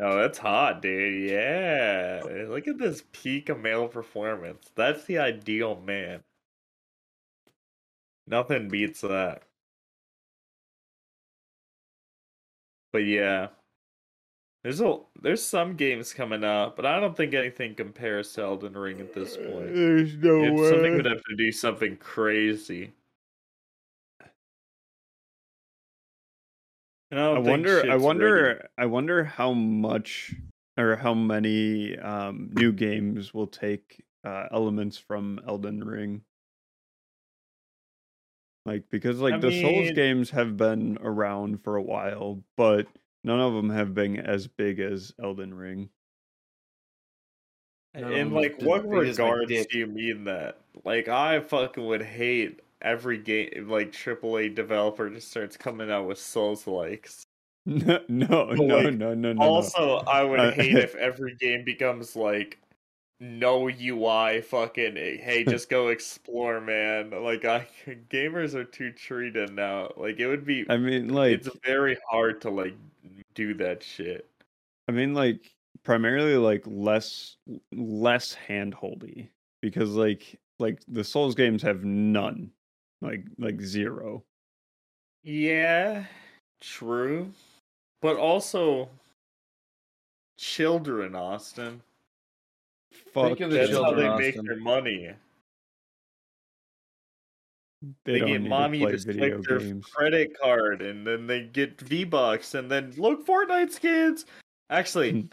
[0.00, 1.30] Oh, that's hot, dude.
[1.30, 2.22] Yeah.
[2.48, 4.70] Look at this peak of male performance.
[4.74, 6.24] That's the ideal man.
[8.26, 9.42] Nothing beats that.
[12.92, 13.48] But yeah.
[14.62, 18.74] There's a there's some games coming out, but I don't think anything compares to Elden
[18.76, 19.74] Ring at this point.
[19.74, 20.68] There's no If way.
[20.70, 22.92] something would have to do something crazy.
[27.10, 27.70] And I, I don't think wonder.
[27.70, 28.04] I shit's ready.
[28.04, 28.68] wonder.
[28.78, 30.34] I wonder how much
[30.76, 36.22] or how many um, new games will take uh, elements from Elden Ring.
[38.66, 42.86] Like because like I the Souls games have been around for a while, but
[43.24, 45.88] none of them have been as big as Elden Ring.
[47.94, 50.58] None of In like what big as my regards do you mean that?
[50.84, 56.18] Like I fucking would hate every game like AAA developer just starts coming out with
[56.18, 57.22] Souls likes.
[57.66, 59.42] No, no, But, no, no, no, no.
[59.42, 62.58] Also, I would Uh, hate if every game becomes like
[63.20, 67.10] no UI fucking hey just go explore man.
[67.10, 67.68] Like I
[68.10, 69.92] gamers are too treated now.
[69.96, 72.74] Like it would be I mean, like, it's very hard to like
[73.34, 74.26] do that shit.
[74.88, 75.52] I mean, like,
[75.84, 77.36] primarily like less,
[77.72, 79.28] less handholdy
[79.60, 82.50] because like, like the Souls games have none,
[83.00, 84.22] like, like zero.
[85.22, 86.04] Yeah,
[86.60, 87.30] true.
[88.02, 88.88] But also
[90.38, 91.82] children, Austin.
[93.12, 94.06] Fuck, of the That's children.
[94.06, 95.10] how they children, make their money.
[98.04, 99.86] They, They, don't get mommy to to, click their games.
[99.86, 104.22] credit card, and then they get V Bucks, and then look, Fortnite's skins.
[104.22, 104.74] Hmm.
[104.74, 105.28] Actually,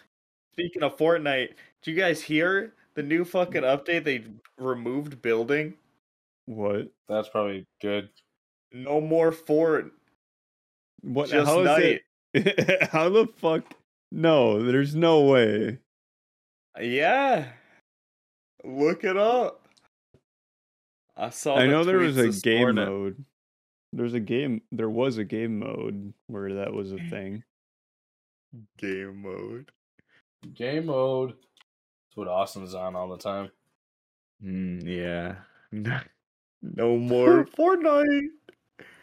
[0.53, 1.49] speaking of Fortnite,
[1.81, 4.03] do you guys hear the new fucking update?
[4.03, 4.23] They
[4.57, 5.73] removed building.
[6.47, 6.87] What?
[7.07, 8.09] That's probably good.
[8.71, 9.91] No more fort.
[11.01, 11.29] What?
[11.29, 12.01] Just how is night.
[12.33, 12.89] it?
[12.91, 13.63] how the fuck?
[14.11, 15.79] No, there's no way.
[16.79, 17.47] Yeah.
[18.63, 19.67] Look it up.
[21.15, 21.57] I saw.
[21.57, 22.85] I the know there was a game morning.
[22.85, 23.25] mode.
[23.91, 24.61] There's a game.
[24.71, 27.43] There was a game mode where that was a thing.
[28.77, 29.71] Game mode.
[30.53, 31.31] Game mode.
[31.31, 33.49] That's what Austin's on all the time.
[34.43, 35.35] Mm, yeah.
[36.61, 38.27] no more Fortnite.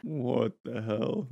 [0.02, 1.26] What the hell?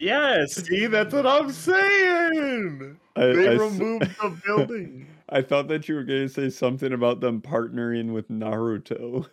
[0.00, 2.98] yes, see, that's what I'm saying.
[3.14, 5.06] I, They I s- removed the building.
[5.28, 9.28] I thought that you were going to say something about them partnering with Naruto.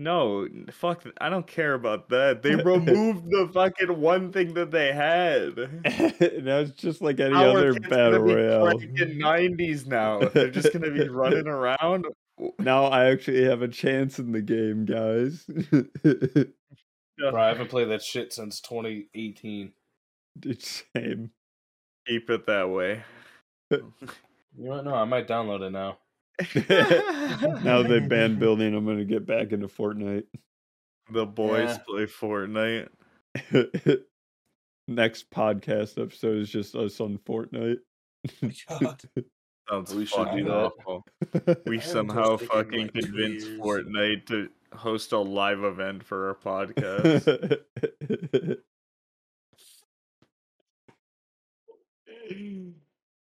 [0.00, 1.04] No, fuck.
[1.20, 2.42] I don't care about that.
[2.42, 5.56] They removed the fucking one thing that they had.
[6.44, 8.68] now it's just like any Our other battle royale.
[8.68, 10.20] in 90s now.
[10.20, 12.06] They're just gonna be running around.
[12.58, 15.44] Now I actually have a chance in the game, guys.
[17.18, 19.72] Bro, I haven't played that shit since 2018.
[20.44, 21.30] it's same.
[22.06, 23.02] Keep it that way.
[23.70, 23.78] You
[24.56, 24.84] know what?
[24.84, 25.98] No, I might download it now.
[27.64, 28.74] now they banned building.
[28.74, 30.24] I'm gonna get back into Fortnite.
[31.12, 31.78] The boys Yeah.
[31.86, 32.88] play Fortnite.
[34.88, 37.78] Next podcast episode is just us on Fortnite.
[38.42, 39.00] Oh God.
[39.68, 40.72] Sounds We should do that.
[40.78, 41.04] awful.
[41.66, 43.48] We somehow touched it in, fucking like, convinced.
[43.58, 47.58] Fortnite to host a live event for our podcast.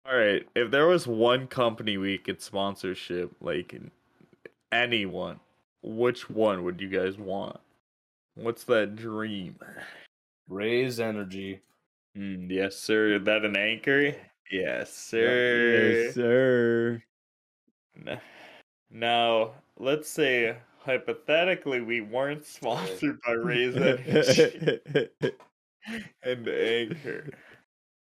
[0.06, 3.78] All right, if there was one company we could sponsorship, like
[4.72, 5.40] anyone,
[5.82, 7.58] which one would you guys want?
[8.34, 9.56] What's that dream?
[10.48, 11.60] Raze energy.
[12.16, 13.14] Mm, yes, sir.
[13.14, 14.14] Is that an anchor?
[14.50, 16.02] Yes, sir.
[16.06, 17.02] yes, sir.
[18.90, 24.80] Now, let's say hypothetically we weren't sponsored by Raze Energy
[26.22, 27.30] and Anchor.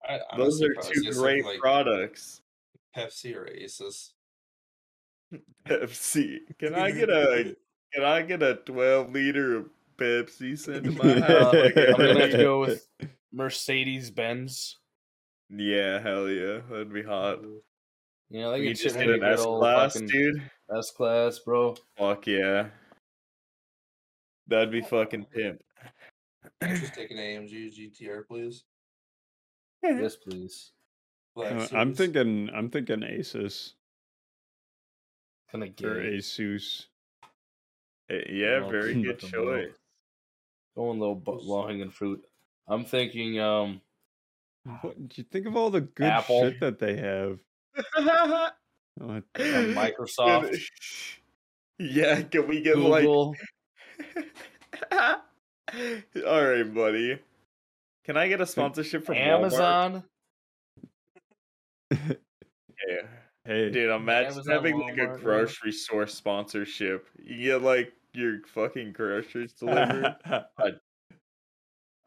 [0.08, 2.42] I, Those are two great like products.
[2.96, 4.14] Pepsi or Aces.
[5.68, 6.40] Pepsi.
[6.60, 7.56] Can I get a
[7.94, 11.54] can I get a twelve liter of Pepsi sent to my Uh, house?
[11.54, 12.88] Like I'm gonna have to go with
[13.32, 14.78] Mercedes Benz.
[15.50, 17.41] Yeah, hell yeah, that'd be hot.
[18.30, 20.50] You know, We can just me an a S class, dude.
[20.76, 21.76] S class, bro.
[21.98, 22.70] Fuck yeah,
[24.48, 25.62] that'd be fucking pimp.
[26.64, 27.72] Just take an AMG
[28.02, 28.64] GTR, please.
[29.84, 30.72] Yes, please.
[31.38, 32.50] Uh, I'm thinking.
[32.56, 33.74] I'm thinking Asus
[35.52, 36.18] Kind of or gay.
[36.18, 36.86] Asus.
[38.10, 39.74] Eh, Yeah, very good choice.
[40.76, 42.24] Going low, low hanging fruit.
[42.68, 43.82] I'm thinking, um,
[44.82, 46.41] What do you think of all the good Apple.
[46.41, 47.39] shit that they have?
[48.99, 50.57] Microsoft,
[51.80, 53.36] yeah, can we get like Google.
[56.26, 57.20] All right, buddy.
[58.05, 59.39] Can I get a sponsorship from Walmart?
[59.39, 60.03] Amazon.
[61.91, 63.01] Yeah.
[63.45, 65.24] hey, Dude, imagine Amazon, having like a Walmart, yeah.
[65.24, 67.07] grocery store sponsorship.
[67.24, 70.16] You get like your fucking groceries delivered.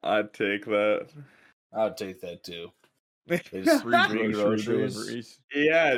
[0.02, 1.08] I'd take that.
[1.74, 2.70] I'd take that too.
[3.26, 4.94] yeah, It's free grocery groceries.
[4.94, 5.38] deliveries.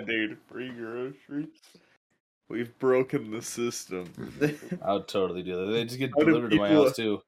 [0.07, 1.49] dude, free groceries.
[2.49, 4.07] We've broken the system.
[4.19, 4.83] Mm-hmm.
[4.85, 5.73] I would totally do that.
[5.73, 7.23] They just get How delivered to my house too.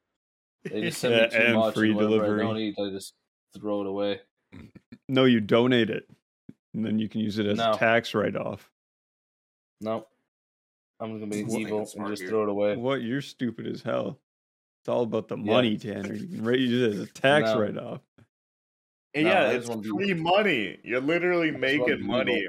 [0.65, 2.41] They just send Yeah, me too and much, free and delivery.
[2.41, 3.15] I don't eat, I just
[3.57, 4.21] throw it away.
[5.09, 6.09] No, you donate it,
[6.75, 7.73] and then you can use it as No.
[7.73, 8.69] a tax write-off.
[9.81, 10.07] No,
[11.01, 12.29] I'm gonna be Sounds like evil and just here.
[12.31, 12.77] throw it away.
[12.77, 13.03] What?
[13.03, 14.19] You're stupid as hell.
[14.81, 15.45] It's all about the Yeah.
[15.53, 16.15] money, Tanner.
[16.15, 17.61] You can ra- use it as a tax No.
[17.61, 18.01] write-off.
[19.15, 20.79] And No, yeah, it's just be- free money.
[20.85, 22.39] You're literally just making money.
[22.39, 22.49] evil.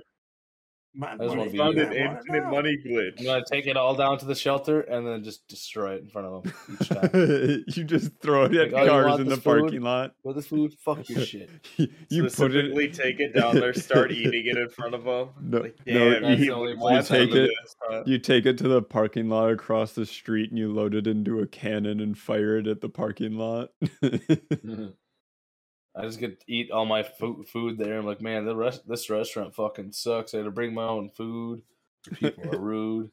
[0.96, 2.04] My I just wanna Found an evil.
[2.04, 2.52] I wanna infinite know.
[2.52, 3.24] money I'm glitch.
[3.26, 6.28] gonna take it all down to the shelter and then just destroy it in front
[6.28, 7.10] of them each time.
[7.76, 9.62] you just throw it at Like, "Oh, cars want in the food?
[9.62, 10.14] parking lot.
[10.24, 11.50] With the food, fuck your shit.
[11.78, 11.88] you
[12.22, 12.94] put Specifically it.
[12.94, 15.30] take it down there, start eating it in front of them.
[15.42, 17.34] No- like, no, damn, That's he the only would way want to some take it.
[17.50, 18.04] this, huh?
[18.06, 21.40] You take it to the parking lot across the street and you load it into
[21.40, 23.70] a cannon and fire it at the parking lot.
[24.04, 24.90] Mm-hmm.
[25.96, 27.98] I just get to eat all my food food there.
[28.00, 30.34] I'm like, man, the rest this restaurant fucking sucks.
[30.34, 31.62] I had to bring my own food.
[32.16, 33.12] People are rude.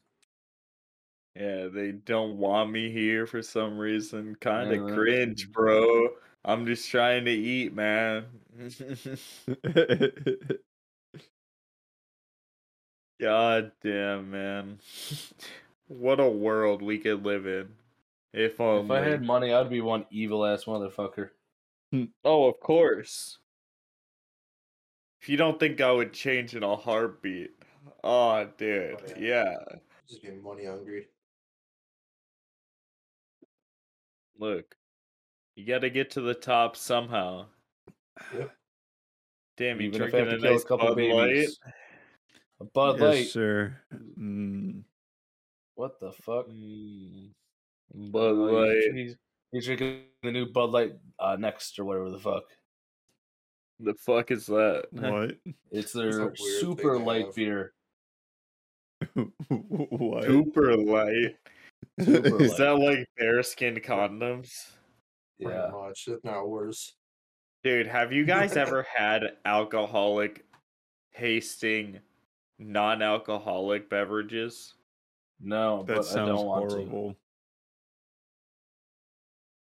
[1.35, 4.35] Yeah, they don't want me here for some reason.
[4.41, 4.95] Kind of Yeah.
[4.95, 6.09] cringe, bro.
[6.43, 8.25] I'm just trying to eat, man.
[13.19, 14.79] God damn, man.
[15.87, 17.69] what a world we could live in.
[18.33, 18.85] If only.
[18.85, 21.29] If I had money, I'd be one evil ass motherfucker.
[22.23, 23.37] Oh, of course.
[25.21, 27.51] If you don't think I would change in a heartbeat.
[28.03, 28.97] Oh, dude.
[28.99, 29.55] Oh, yeah.
[30.09, 31.07] Just being money hungry.
[34.37, 34.75] Look.
[35.55, 37.45] You gotta get to the top somehow.
[38.33, 38.51] Yep.
[39.57, 41.27] Damn, you Even if I drinking have a to kill a nice couple Bud Light?
[41.33, 41.59] babies.
[42.61, 43.27] A Bud yes, Light.
[43.27, 43.77] sir.
[44.17, 44.83] Mm.
[45.75, 46.47] What the fuck?
[46.47, 47.29] Mm,
[47.93, 49.17] Uh, Bud he's- Light.
[49.51, 52.43] He's, he's drinking the new Bud Light uh, next or whatever the fuck.
[53.79, 54.85] The fuck is that?
[54.91, 55.37] What?
[55.71, 57.35] It's their super light have.
[57.35, 57.73] beer.
[59.49, 60.23] what?
[60.23, 61.35] Super light.
[61.99, 62.57] Super Is light.
[62.59, 64.51] that like bearskin condoms?
[65.41, 65.69] Pretty Yeah.
[65.71, 66.93] much, if not worse.
[67.63, 70.45] Dude, have you guys ever had alcoholic
[71.15, 71.99] tasting
[72.59, 74.75] non-alcoholic beverages?
[75.39, 77.15] No, That but I sounds don't want to.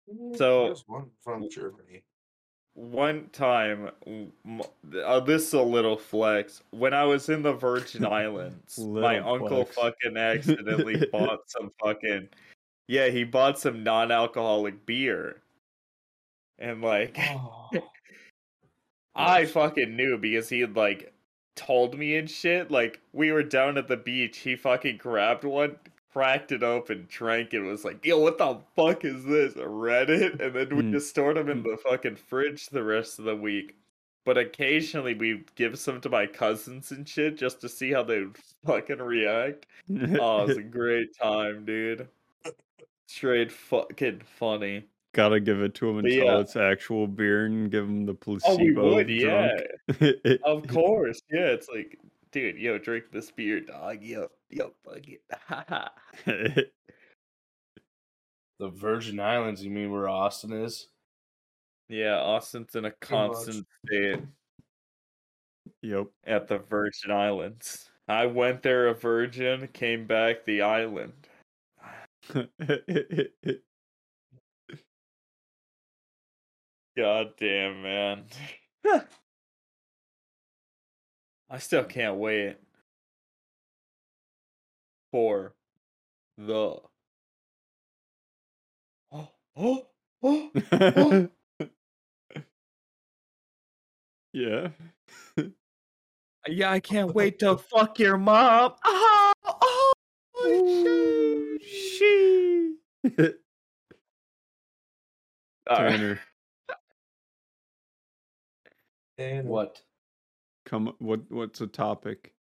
[0.07, 0.37] Horrible.
[0.37, 2.05] So- There's one from Germany.
[2.75, 3.91] One time,
[5.05, 6.63] uh, this is a little flex.
[6.71, 12.31] When I was in the Virgin Islands, my Little uncle fucking accidentally bought some fucking
[12.89, 15.43] yeah, he bought some non-alcoholic beer,
[16.59, 17.19] and like
[19.15, 21.13] I fucking knew because he had like
[21.57, 22.71] told me and shit.
[22.71, 25.77] Like we were down at the beach, he fucking grabbed one,
[26.13, 30.11] cracked it open, drank it, was like, "Yo, what the fuck is this?" I read
[30.11, 30.93] it, and then we Mm.
[30.93, 33.77] just stored them in the fucking fridge the rest of the week.
[34.25, 38.21] But occasionally we give some to my cousins and shit just to see how they
[38.21, 38.37] would
[38.67, 39.67] fucking react.
[40.21, 42.07] Oh, it's a great time, dude.
[43.07, 44.85] Straight fucking funny.
[45.13, 46.39] Gotta give it to him But until yeah.
[46.39, 48.53] it's actual beer and give him the placebo.
[48.53, 49.51] Oh, we would, yeah.
[50.45, 51.49] Of course, yeah.
[51.49, 51.99] It's like,
[52.31, 54.03] dude, yo, drink this beer, dog.
[54.03, 56.73] Yo, yo, fuck it.
[58.63, 60.87] The Virgin Islands, you mean where Austin is?
[61.89, 63.01] yeah, Austin's in a much.
[63.01, 64.21] constant state
[65.83, 66.07] yep.
[66.25, 67.91] at the Virgin Islands.
[68.07, 71.13] I went there a virgin, came back the island.
[76.97, 78.25] God damn, man.
[81.51, 82.57] I still can't wait
[85.13, 85.55] for
[86.39, 86.77] the.
[89.13, 89.87] Oh, oh,
[90.23, 91.31] oh.
[94.33, 94.69] yeah.
[96.49, 98.75] Yeah, I can't wait to fuck your mom.
[98.85, 99.93] Oh, oh,
[100.47, 102.77] Ooh, she.
[105.71, 105.91] All right.
[105.91, 106.21] Tanner,
[109.19, 109.83] And What?
[110.67, 110.95] come.
[110.99, 111.31] What?
[111.31, 112.35] What's a topic?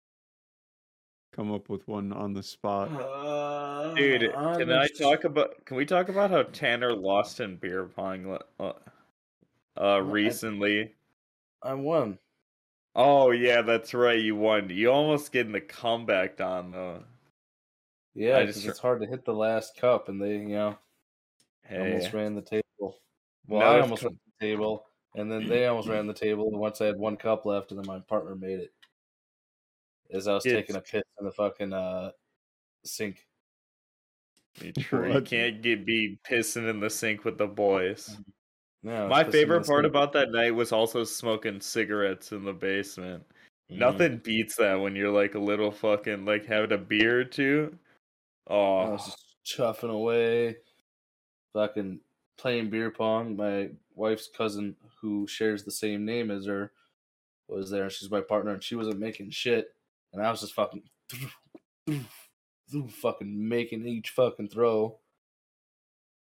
[1.34, 2.90] Come up with one on the spot.
[3.96, 5.64] Dude, Uh, can I there's- talk about?
[5.66, 8.74] Can we talk about how Tanner lost in beer pong uh,
[9.78, 10.94] uh recently?
[11.62, 12.20] I won.
[12.96, 14.20] Oh yeah, that's right.
[14.20, 14.70] You won.
[14.70, 17.04] You almost getting the comeback on though.
[18.14, 20.78] Yeah, I 'cause just- it's hard to hit the last cup, and they, you know,
[21.64, 23.00] Hey, almost ran the table.
[23.48, 26.50] Well, No, I almost ran the table, and then they almost ran the table.
[26.50, 28.74] And once I had one cup left, and then my partner made it.
[30.14, 32.12] As I was taking a piss in the fucking uh,
[32.84, 33.26] sink.
[34.62, 35.08] you true.
[35.08, 35.26] You What?
[35.26, 38.18] can't get be pissing in the sink with the boys.
[38.84, 39.92] Yeah, I was My favorite part sink.
[39.94, 43.24] about that night was also smoking cigarettes in the basement.
[43.72, 43.78] Mhm.
[43.78, 47.78] Nothing beats that when you're like a little fucking like having a beer or two.
[48.48, 50.58] Oh, I Oh, was just chuffing away,
[51.54, 52.02] fucking
[52.38, 53.38] playing beer pong.
[53.38, 56.74] My wife's cousin, who shares the same name as her,
[57.48, 57.90] was there.
[57.90, 59.74] She's my partner, and she wasn't making shit,
[60.14, 60.84] and I was just fucking,
[62.90, 64.98] fucking making each fucking throw.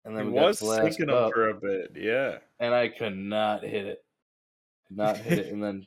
[0.05, 1.91] And then we got was to the last thinking cup, for a bit.
[1.95, 2.37] Yeah.
[2.59, 4.03] and I could not hit it,
[4.87, 5.47] could not hit it.
[5.51, 5.85] And then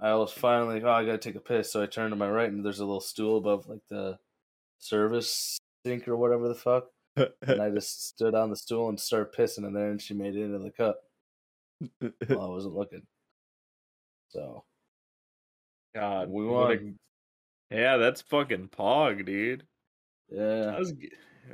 [0.00, 1.72] I was finally, oh, I gotta take a piss.
[1.72, 4.18] So I turned to my right, and there's a little stool above like the
[4.78, 6.84] service sink or whatever the fuck
[7.16, 10.34] and I just stood on the stool and started pissing in there, and she made
[10.34, 10.98] it into the cup
[12.00, 13.02] while I wasn't looking.
[14.30, 14.64] So
[15.94, 16.98] God, We won.
[17.70, 19.64] Yeah, that's fucking pog, dude.
[20.30, 20.92] yeah, That was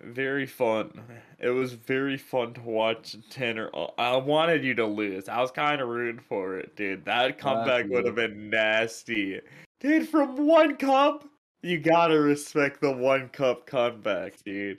[0.05, 1.03] very fun.
[1.39, 3.71] It was very fun to watch Tanner.
[3.75, 5.29] uh, I wanted you to lose.
[5.29, 7.05] I was kind of rooting for it, dude.
[7.05, 9.41] That comeback would have been nasty,
[9.81, 10.09] dude.
[10.09, 11.25] From one cup,
[11.63, 14.79] you gotta respect the one cup comeback, dude.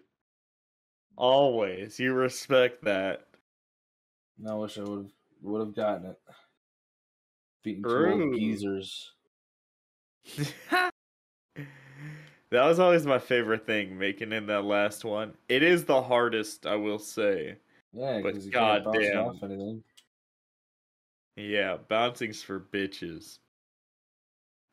[1.18, 3.28] Always, you respect that.
[4.48, 5.12] I wish I would have
[5.42, 6.20] would have gotten it.
[7.64, 9.12] Beating two old geezers.
[12.52, 15.38] that was always my favorite thing, making in that last one.
[15.50, 17.58] It is the hardest, I will say.
[17.94, 19.28] Yeah, But because you can't bounce it goddamn.
[19.28, 19.84] off anything.
[21.36, 23.40] Yeah, bouncing's for bitches.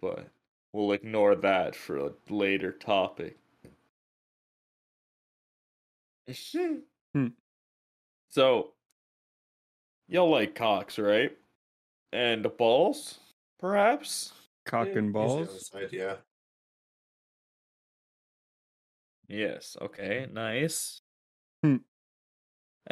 [0.00, 0.32] But
[0.72, 3.38] we'll ignore that for a later topic.
[7.14, 7.28] Hmm.
[8.30, 8.74] So,
[10.08, 11.36] y'all like cocks, right?
[12.12, 13.20] And balls,
[13.58, 14.32] perhaps?
[14.64, 15.68] Cock Yeah, and balls.
[15.68, 16.16] side, yeah.
[19.28, 19.76] Yes.
[19.80, 20.26] Okay.
[20.32, 21.00] Nice.
[21.62, 21.76] Hmm.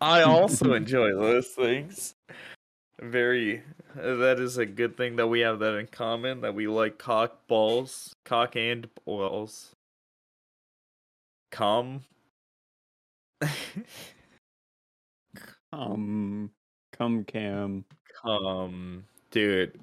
[0.00, 2.14] I also enjoy those things.
[3.00, 3.62] Very.
[3.96, 6.42] That is a good thing that we have that in common.
[6.42, 9.74] That we like cock balls, cock and balls.
[11.50, 12.02] Come.
[15.72, 16.50] Come.
[16.96, 17.84] come cam.
[18.24, 19.78] Um, dude,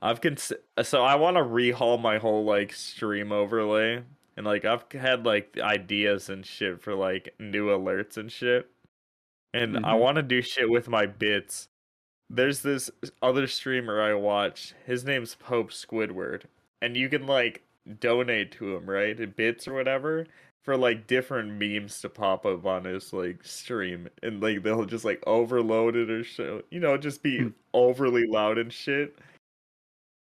[0.00, 0.52] I've cons-
[0.82, 4.02] so I want to rehaul my whole like stream overlay,
[4.38, 8.70] and like I've had like ideas and shit for like new alerts and shit,
[9.52, 9.98] and I Mhm.
[10.00, 11.68] want to do shit with my bits.
[12.30, 14.74] There's this other streamer I watch.
[14.86, 16.44] His name's Pope Squidward,
[16.80, 17.62] and you can like
[18.00, 19.34] donate to him, right?
[19.36, 20.26] Bits or whatever
[20.64, 25.04] for like different memes to pop up on his like stream and like they'll just
[25.04, 27.48] like overload it or show you know just be Hmm.
[27.72, 29.16] overly loud and shit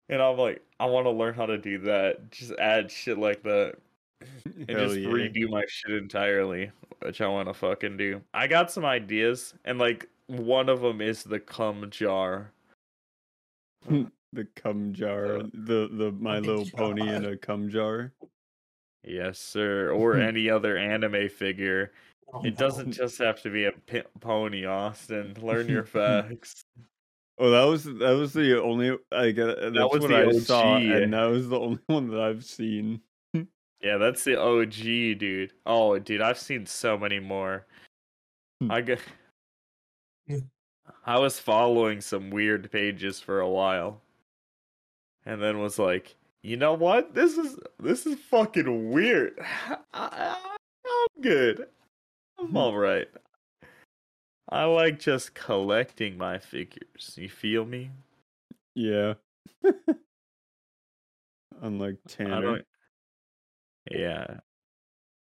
[0.09, 3.43] and i'm like i want to learn how to do that just add shit like
[3.43, 3.79] that
[4.45, 5.09] and Hell just yeah.
[5.09, 6.71] redo my shit entirely
[7.03, 11.01] which i want to fucking do i got some ideas and like one of them
[11.01, 12.53] is the cum jar
[13.89, 15.39] the cum jar.
[15.55, 18.12] The the My Little Pony in a cum jar.
[19.05, 21.93] yes sir or any other anime figure
[22.31, 22.91] Oh, it doesn't oh.
[22.91, 26.62] just have to be a p- pony austin learn your facts
[27.39, 29.47] Oh, that was that was the only I get.
[29.47, 33.01] That's was what I saw, and that was the only one that I've seen.
[33.81, 35.53] Yeah, that's the OG, dude.
[35.64, 37.64] Oh, dude, I've seen so many more.
[38.61, 38.70] Hmm.
[38.72, 38.97] I.
[40.26, 40.39] Yeah.
[41.07, 44.01] I was following some weird pages for a while,
[45.26, 47.14] and then was like, you know what?
[47.14, 49.39] This is this is fucking weird.
[49.95, 50.37] I,
[50.87, 51.66] am good.
[52.39, 52.57] I'm Hmm.
[52.57, 53.09] all right.
[54.51, 57.14] I like just collecting my figures.
[57.16, 57.91] You feel me?
[58.74, 59.14] Yeah.
[61.61, 62.62] Unlike Tanner.
[63.91, 64.01] Don't.
[64.01, 64.41] Yeah.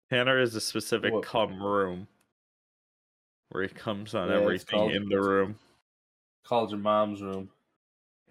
[0.10, 2.08] Tanner is a specific What- cum room
[3.50, 5.60] where he comes on Yeah, everything called- in the room.
[6.44, 7.50] Called your mom's room.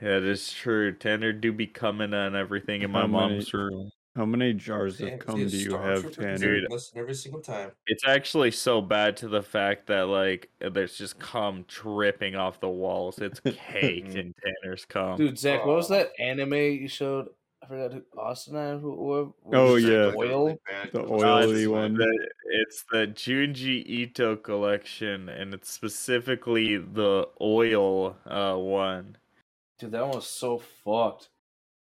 [0.00, 0.92] Yeah, that is true.
[0.92, 3.90] Tanner do be coming on everything in my How many- mom's room.
[4.14, 6.36] How many jars Damn, of cum do you have, Tanner?
[6.36, 6.66] Dude.
[6.94, 7.72] Every single time.
[7.86, 12.68] It's actually so bad to the fact that like there's just cum dripping off the
[12.68, 13.18] walls.
[13.20, 15.16] It's caked in Tanner's cum.
[15.16, 17.30] Dude, Zach, what was that anime you showed?
[17.62, 20.12] I forgot who Austin and who, who, who Oh, was it, yeah.
[20.16, 20.58] Oil?
[20.92, 21.94] The Uh, oily it's one.
[21.94, 29.16] the- it's the Junji Ito collection, and it's specifically the oil uh, one.
[29.78, 31.28] Dude, that one was so fucked.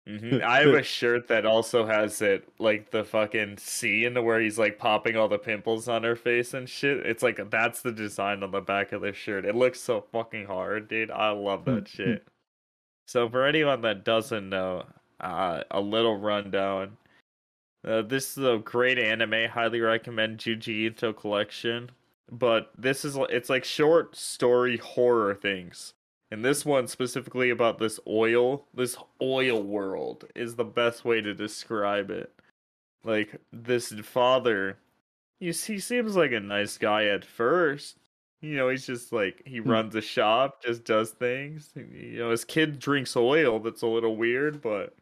[0.08, 4.58] hmm I have a shirt that also has it, like the fucking scene where he's
[4.58, 7.06] like popping all the pimples on her face and shit.
[7.06, 9.44] It's like that's the design on the back of the shirt.
[9.44, 11.10] It looks so fucking hard, dude.
[11.12, 12.26] I love that shit.
[13.06, 14.84] So for anyone that doesn't know,
[15.20, 16.96] uh, a little rundown.
[17.86, 19.48] Uh, this is a great anime.
[19.50, 21.90] Highly recommend Junji Ito collection.
[22.30, 25.94] But this is it's like short story horror things.
[26.30, 31.34] And this one specifically about this oil, this oil world is the best way to
[31.34, 32.32] describe it.
[33.02, 34.78] Like this father,
[35.40, 37.96] you see, he seems like a nice guy at first.
[38.42, 39.70] You know, he's just like he Hmm.
[39.70, 41.72] runs a shop, just does things.
[41.74, 43.58] You know, his kid drinks oil.
[43.58, 44.94] That's a little weird, but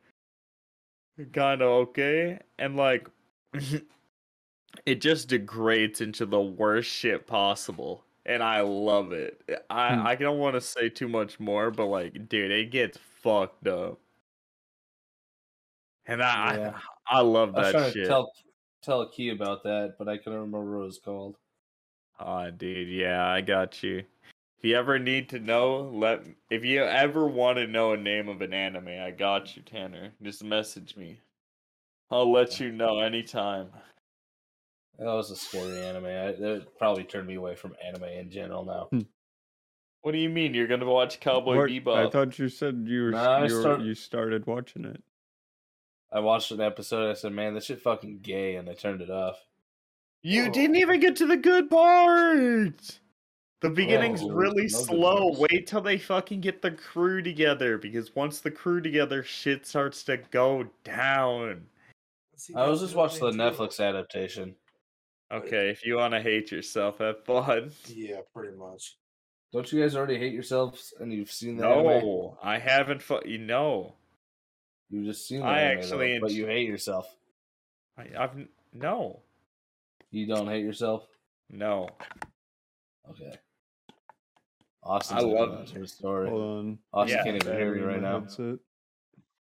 [1.33, 2.39] kind of okay.
[2.59, 3.09] And like,
[4.87, 9.43] it just degrades into the worst shit possible, and I love it.
[9.71, 10.07] I Hmm.
[10.07, 13.99] I don't want to say too much more, but like, dude, it gets fucked up.
[16.07, 16.81] And I Yeah.
[17.09, 18.03] I, I love I was that trying shit.
[18.05, 18.33] to tell
[18.83, 21.37] tell a key about that, but I couldn't remember what it was called.
[22.19, 24.05] Ah, dude, yeah, I got you.
[24.59, 28.29] If you ever need to know, let if you ever want to know a name
[28.29, 30.11] of an anime, I got you, Tanner.
[30.23, 31.21] Just message me.
[32.11, 33.69] I'll let you know anytime.
[34.99, 36.07] That was a scary anime.
[36.07, 38.89] I, that probably turned me away from anime in general now.
[38.91, 39.07] Hmm.
[40.03, 42.07] What do you mean you're gonna watch Cowboy What- Bebop?
[42.07, 45.03] I thought you said you were, Nah, I you, were start- you started watching it.
[46.11, 47.11] I watched an episode.
[47.11, 49.37] I said, "Man, this shit fucking gay," and I turned it off.
[50.23, 50.51] You Oh.
[50.51, 52.99] didn't even get to the good part.
[53.61, 55.33] The beginning's there was really slow.
[55.35, 55.41] parts.
[55.51, 60.05] Wait till they fucking get the crew together because once the crew together, shit starts
[60.05, 61.67] to go down.
[62.37, 63.63] See, I was just watching the anime too.
[63.63, 64.55] Netflix adaptation.
[65.33, 67.73] Okay, if you want to hate yourself, have fun.
[67.89, 68.97] Yeah, pretty much.
[69.53, 71.85] Don't you guys already hate yourselves and you've seen the anime?
[71.85, 73.03] No, I haven't.
[73.03, 73.95] Fu- you know,
[74.91, 77.15] You've just seen the I anime, actually though, but you hate yourself.
[77.99, 78.37] I, I've
[78.73, 79.21] no,
[80.11, 81.07] You don't hate yourself.
[81.51, 81.89] no.
[83.11, 83.35] Okay.
[84.89, 86.29] Austin's I love- oh, at us story.
[86.31, 86.79] Hold on.
[86.95, 87.25] Austin Yeah.
[87.25, 88.21] can't even hear me right my now.
[88.21, 88.59] headset.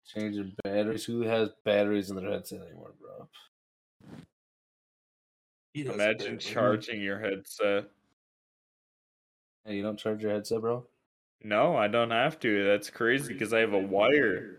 [0.06, 1.04] Changing batteries.
[1.04, 3.28] Who has batteries in their headset anymore, bro?
[5.74, 7.84] Imagine charging your headset.
[9.64, 10.86] Hey, you don't charge your headset, bro?
[11.42, 12.64] No, I don't have to.
[12.64, 14.58] That's crazy because I have a wire.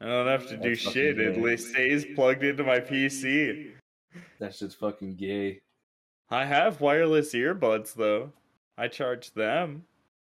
[0.00, 1.20] I don't have to do That's fucking shit.
[1.20, 1.40] It gay.
[1.40, 3.72] li- stays plugged into my PC.
[4.38, 5.60] That's just fucking gay.
[6.30, 8.32] I have wireless earbuds though.
[8.78, 9.84] I charge them,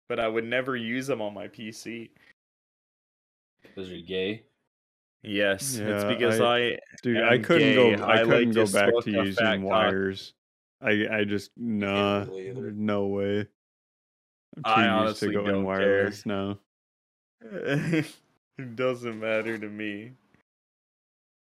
[0.09, 2.09] but I would never use them on my PC.
[3.61, 4.43] Because you're gay.
[5.23, 7.95] Yes, it's because I- I, Dude, I couldn't gay.
[7.95, 8.03] go.
[8.03, 9.69] I I couldn't like go back to a fat using cock.
[9.69, 10.33] wires.
[10.81, 12.19] I I just nah.
[12.19, 12.71] really either.
[12.71, 13.39] No way.
[14.55, 16.59] I'm too I used honestly to going don't wireless now.
[17.41, 18.05] it
[18.75, 20.13] doesn't matter to me.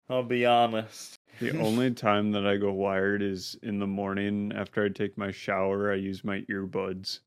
[0.10, 1.20] I'll be honest.
[1.40, 5.32] The only time that I go wired is in the morning after I take my
[5.32, 5.92] shower.
[5.92, 7.20] I use my earbuds.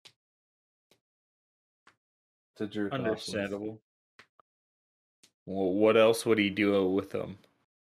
[2.57, 2.99] To jerk off.
[2.99, 3.81] Understandable.
[5.47, 7.39] Well, what else would he do with them?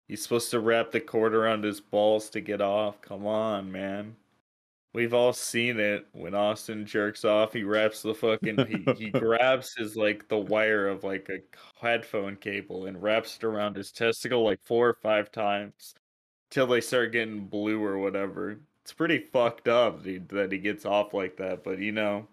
[0.06, 3.00] He's supposed to wrap the cord around his balls to get off.
[3.02, 4.16] Come on, man.
[4.94, 6.06] We've all seen it.
[6.12, 10.88] When Austin jerks off, he wraps the fucking he, he grabs his like the wire
[10.88, 11.40] of like a
[11.80, 15.94] headphone cable and wraps it around his testicle like four or five times
[16.50, 18.58] till they start getting blue or whatever.
[18.82, 22.26] It's pretty fucked up dude, that he gets off like that, but you know,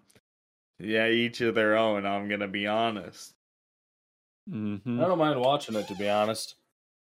[0.78, 2.06] yeah, each of their own.
[2.06, 3.34] I'm gonna be honest.
[4.48, 6.56] hmm I don't mind watching it, to be honest.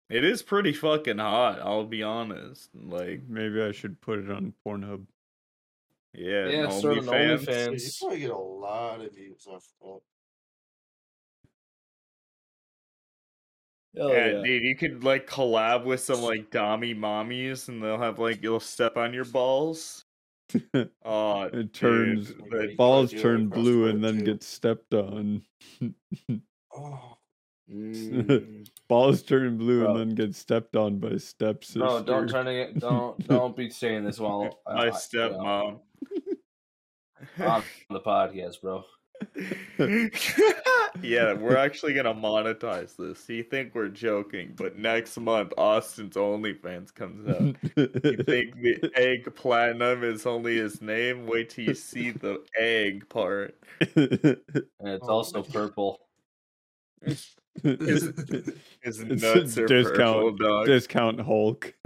[0.09, 1.59] It is pretty fucking hot.
[1.59, 2.69] I'll be honest.
[2.75, 5.05] Like, Maybe I should put it on Pornhub.
[6.13, 7.83] yeah, Yeah, start an OnlyFans.
[7.83, 9.99] You probably get a lot of views off that.
[13.97, 14.43] Hell yeah, yeah.
[14.43, 18.59] dude, you could like collab with some like dommy mommies, and they'll have like you'll
[18.59, 20.04] step on your balls.
[21.05, 24.25] Oh, It turns dude, Like, balls turn blue and then too.
[24.25, 25.41] get stepped on.
[26.75, 27.17] Oh,
[27.67, 28.67] Mm.
[28.87, 29.95] balls turn blue Bro.
[29.95, 31.79] and then get stepped on by stepsister.
[31.79, 32.77] Bro, don't turn it.
[32.79, 35.79] Don't don't be saying this while my I- stepmom.
[37.39, 38.83] on the podcast, bro.
[41.01, 43.27] Yeah, we're actually gonna monetize this.
[43.29, 47.55] You think we're joking, but next month Austin's OnlyFans comes out.
[47.75, 51.27] You think the egg platinum is only his name?
[51.27, 53.55] Wait till you see the egg part.
[53.95, 54.37] And
[54.83, 55.99] it's Oh also purple.
[57.03, 60.65] His It's a nuts are discount- purple, dog.
[60.65, 61.73] Discount Hulk.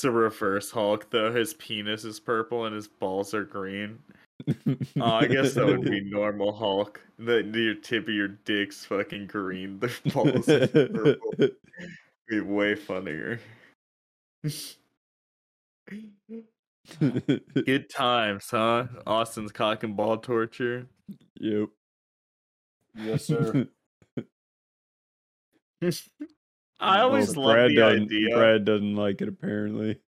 [0.00, 1.30] It's a reverse Hulk, though.
[1.30, 3.98] His penis is purple and his balls are green.
[4.98, 7.02] Oh, I guess that would be normal Hulk.
[7.18, 9.78] The your tip of your dick's fucking green.
[9.78, 11.54] The balls are purple.
[12.26, 13.40] Be way funnier.
[16.98, 18.86] Good times, huh?
[19.06, 20.86] Austin's cock and ball torture.
[21.38, 21.68] yep.
[22.94, 23.68] Yes, sir.
[26.80, 28.36] I always Well, love Brad the doesn't, idea.
[28.36, 30.00] Brad doesn't like it apparently.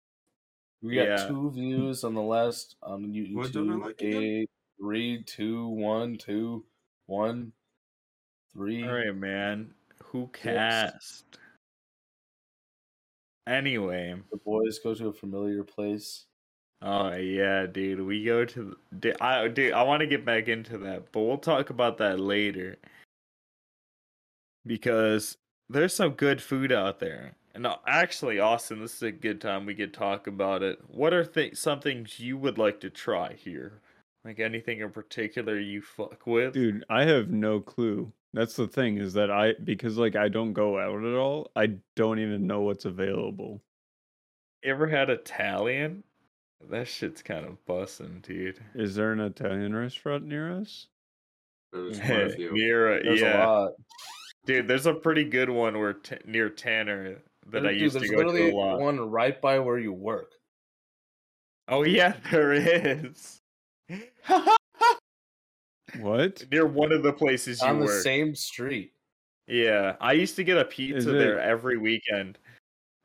[0.81, 1.27] We got Yeah.
[1.27, 3.03] two views on the last on
[3.33, 3.83] What don't I YouTube.
[3.85, 4.01] like?
[4.01, 4.49] Eight,
[4.79, 6.65] three, two, one, two,
[7.07, 7.53] one,
[8.53, 8.83] three.
[8.87, 9.73] All right, man.
[10.05, 10.41] Who Six.
[10.43, 11.37] cast?
[13.47, 16.25] Anyway, The boys go to a familiar place.
[16.81, 18.01] oh yeah, dude.
[18.01, 18.63] We go to.
[18.91, 21.97] the- Dude, I dude, I want to get back into that, but we'll talk about
[21.97, 22.77] that later.
[24.65, 25.37] Because
[25.71, 29.65] there's some good food out there, and uh, actually, Austin, this is a good time
[29.65, 30.79] we could talk about it.
[30.87, 33.73] What are th- some things you would like to try here?
[34.23, 36.53] Like anything in particular you fuck with?
[36.53, 38.11] Dude, I have no clue.
[38.33, 41.49] That's the thing is that I because like I don't go out at all.
[41.55, 43.61] I don't even know what's available.
[44.63, 46.03] Ever had Italian?
[46.69, 48.59] That shit's kind of bussin', dude.
[48.75, 50.87] Is there an Italian restaurant near us?
[51.73, 52.53] there's quite a Hey, few.
[52.53, 53.71] near a- There's yeah, a lot.
[54.45, 54.67] Dude.
[54.67, 57.17] There's a pretty good one where t- near Tanner
[57.47, 58.79] that I Dude, used to there's go to a lot.
[58.79, 60.31] one right by where you work.
[61.67, 63.41] Oh yeah, there is.
[65.99, 66.45] What?
[66.51, 68.01] near one of the places you on the work.
[68.03, 68.93] same street.
[69.47, 72.37] Yeah, I used to get a pizza Is there every weekend.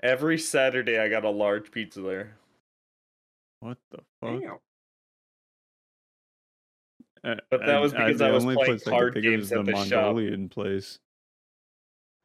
[0.03, 2.37] Every Saturday, I got a large pizza there.
[3.61, 4.41] What the fuck?
[4.41, 4.59] Damn.
[7.51, 9.67] But that was because I the was only playing place card games is the at
[9.67, 10.17] the shop.
[10.53, 10.99] Place.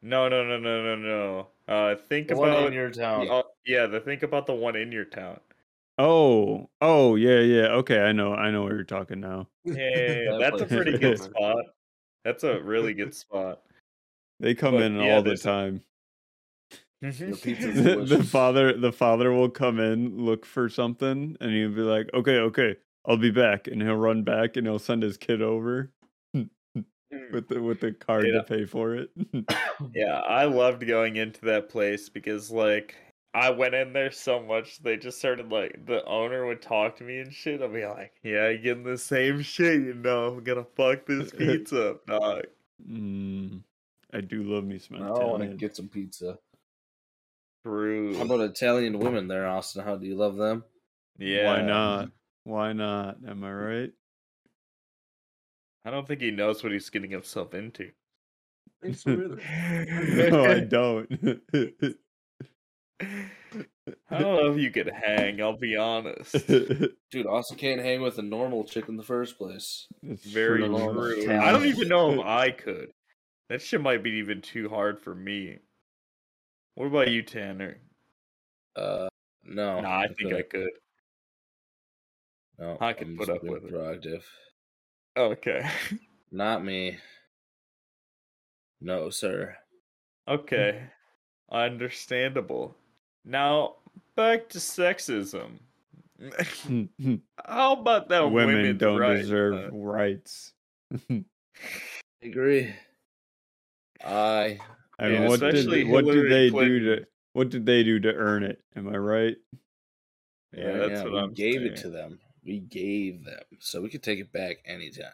[0.02, 1.47] No, no, no, no, no, no.
[1.68, 3.28] Uh, think The one about in your town.
[3.28, 5.39] the- uh, yeah, the think about the one in your town.
[5.97, 7.68] Oh, oh yeah, yeah.
[7.68, 9.47] Okay, I know, I know what you're talking now.
[9.64, 11.66] Yeah, yeah, yeah, That that's a pretty good spot.
[12.24, 13.62] That's a really good spot.
[14.39, 15.84] They come But, in yeah, all the time.
[17.02, 22.12] The, the father, the father will come in, look for something, and he'll be like,
[22.14, 22.76] "Okay, okay,
[23.08, 25.91] I'll be back," and he'll run back and he'll send his kid over
[27.32, 28.34] with the with the card Yeah.
[28.39, 29.09] to pay for it.
[29.93, 32.95] Yeah, I loved going into that place because like
[33.34, 37.03] I went in there so much they just started like the owner would talk to
[37.03, 37.62] me and shit.
[37.62, 40.28] I'll be like, "Yeah, I getting the same shit, you know.
[40.28, 42.43] I'm gonna fuck this pizza up, dog."
[42.89, 43.62] Mm,
[44.14, 45.57] I do love me some I want to Italian.
[45.57, 46.38] get some pizza.
[47.66, 48.16] True.
[48.18, 49.84] How about Italian women there, Austin?
[49.84, 50.64] How do you love them?
[51.18, 51.45] yeah.
[51.53, 52.09] Why not?
[52.43, 53.18] Why not?
[53.28, 53.91] Am I right?
[55.84, 57.92] I don't think he knows what he's getting himself into.
[58.82, 61.10] think so no, I don't.
[64.10, 65.42] I don't know if you could hang.
[65.42, 66.34] I'll be honest.
[67.12, 69.88] Dude, Austin can't hang with a normal chick in the first place.
[70.04, 70.70] It's Very true.
[70.70, 71.38] Normal true.
[71.40, 72.92] I don't even know if I could.
[73.50, 75.60] That shit might be even too hard for me.
[76.76, 77.78] What about you, Tanner?
[78.76, 79.10] Uh,
[79.44, 79.82] no.
[79.82, 80.50] nah, I think I couldn't.
[80.50, 80.70] could.
[82.60, 83.74] No, I could I'm put up being with it.
[83.74, 84.24] proactive.
[85.18, 85.70] Okay.
[86.32, 86.97] Not me.
[88.80, 89.57] No, sir.
[90.28, 90.84] Okay.
[91.51, 92.76] Understandable.
[93.26, 93.76] Now,
[94.16, 95.59] back to sexism.
[97.45, 99.70] How about that Women don't uh, rights, deserve huh?
[99.74, 100.53] rights.
[101.09, 101.24] I
[102.24, 102.74] agree.
[104.03, 104.59] I
[104.99, 107.99] I Yeah, mean, what did especially what did they do to what did they do
[107.99, 108.62] to earn it?
[108.76, 109.36] Am I right?
[110.53, 112.20] Yeah, right that's now, what I'm gave it to them.
[112.44, 115.12] We gave them, so we could take it back anytime.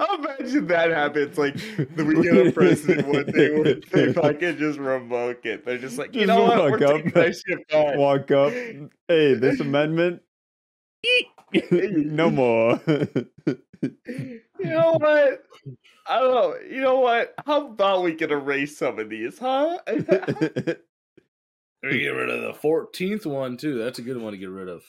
[0.00, 1.38] I'll imagine that happens.
[1.38, 5.64] Like the we get a president one day where they fucking just revoke it.
[5.64, 6.80] They're just like, you Just know what?
[6.80, 7.96] We're up, taking that shit back.
[7.96, 8.52] Walk up.
[8.52, 10.22] Hey, this amendment.
[11.52, 12.80] no more.
[12.86, 15.44] You know what?
[16.06, 16.56] I don't know.
[16.68, 17.34] You know what?
[17.46, 19.78] How about we can erase some of these, huh?
[21.80, 23.78] We get rid of the fourteenth one too.
[23.78, 24.82] That's a good one to get rid of.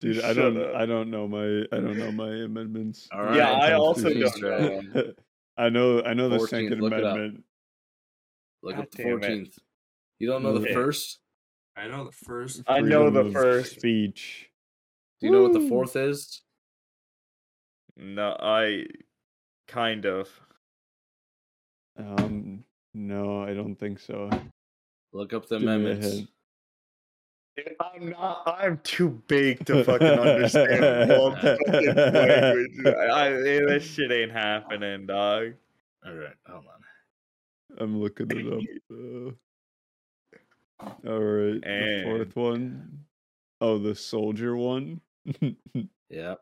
[0.00, 0.74] Dude, I don't up.
[0.74, 3.08] I don't know my I don't know my amendments.
[3.12, 4.42] All Yeah, I also don't
[4.94, 5.12] know.
[5.56, 7.14] I know I know the 14th, second look it up.
[7.16, 7.44] amendment.
[8.62, 9.58] Look God up the fourteenth.
[10.18, 11.20] You don't know the first?
[11.76, 12.62] I know the first.
[12.66, 13.78] I know the first.
[13.78, 14.50] speech.
[15.20, 16.42] Do you know what the fourth is?
[17.96, 18.84] No, I
[19.66, 20.28] kind of.
[21.98, 24.28] Um no, I don't think so.
[25.12, 26.28] Look up the Give amendments.
[27.56, 27.76] Hint.
[27.80, 28.42] I'm not.
[28.60, 32.86] I'm too big to fucking understand all the fucking language.
[32.86, 35.52] I, I, this shit ain't happening, dog.
[36.06, 37.78] All right, hold on.
[37.82, 39.34] I'm looking it up.
[40.78, 42.98] Uh, all right, the fourth one.
[43.62, 45.00] Oh, the soldier one.
[46.10, 46.38] Yep.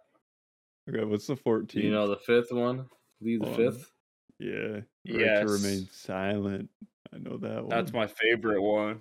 [0.90, 1.74] Okay, what's the Do 14th?
[1.74, 2.84] you know the fifth one?
[3.22, 3.90] Leave the Um, fifth.
[4.38, 5.40] yeah, right Yes.
[5.40, 6.68] to remain silent.
[7.14, 7.68] I know that one.
[7.70, 9.00] That's my favorite one.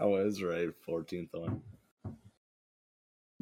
[0.00, 0.68] I was right.
[0.84, 1.60] Fourteenth one.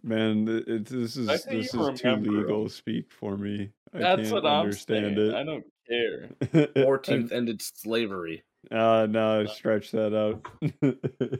[0.02, 0.46] man.
[0.46, 1.82] th- It's this is this is too
[2.16, 2.68] legal legal 'em.
[2.68, 3.70] speak for me.
[3.94, 5.30] I That's can't what I'm understand saying.
[5.30, 5.34] it.
[5.34, 6.28] I don't care.
[6.84, 8.42] Fourteenth ended slavery.
[8.72, 10.44] Uh, no, stretch that out.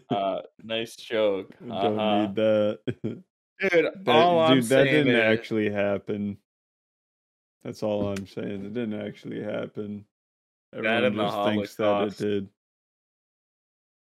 [0.09, 1.53] Uh, nice joke.
[1.61, 2.21] Don't Uh-huh.
[2.23, 2.79] need that.
[3.03, 3.23] Dude,
[4.05, 6.39] That- all I'm dude, that saying didn't is, actually happen.
[7.64, 8.64] That's all I'm saying.
[8.66, 10.05] It didn't actually happen.
[10.73, 12.49] That Everyone and the just thinks that it did.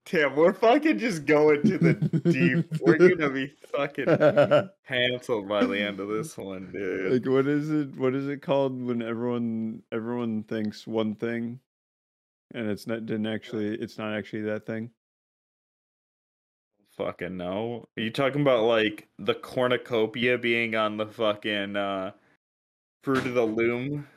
[0.04, 2.80] Tim, we're fucking just going to the deep.
[2.80, 4.06] We're gonna be fucking
[4.88, 7.12] canceled by the end of this one, dude.
[7.12, 7.96] like what is it?
[7.96, 11.60] What is it called when everyone everyone thinks one thing,
[12.52, 14.90] and it's not didn't actually it's not actually that thing.
[16.96, 17.84] Fucking no.
[17.96, 22.10] Are you talking about like the cornucopia being on the fucking uh
[23.04, 24.08] fruit of the loom?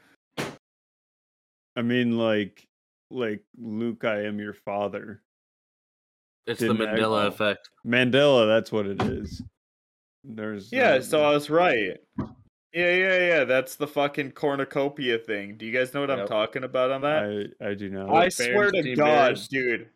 [1.78, 2.68] I mean, like
[3.12, 5.22] like Luke, I am your father.
[6.48, 7.70] It's the Mandela effect.
[7.86, 9.42] Mandela, that's what it is.
[10.24, 11.98] There's Yeah, uh, so I was right.
[12.74, 13.44] Yeah, yeah, yeah.
[13.46, 15.58] That's the fucking cornucopia thing.
[15.58, 17.54] Do you guys know what I'm talking about on that?
[17.62, 18.10] I I do not.
[18.10, 19.48] I Bears, swear to God, Bears.
[19.48, 19.90] dude.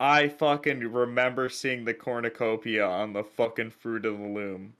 [0.00, 4.74] I fucking remember seeing the cornucopia on the fucking fruit of the loom.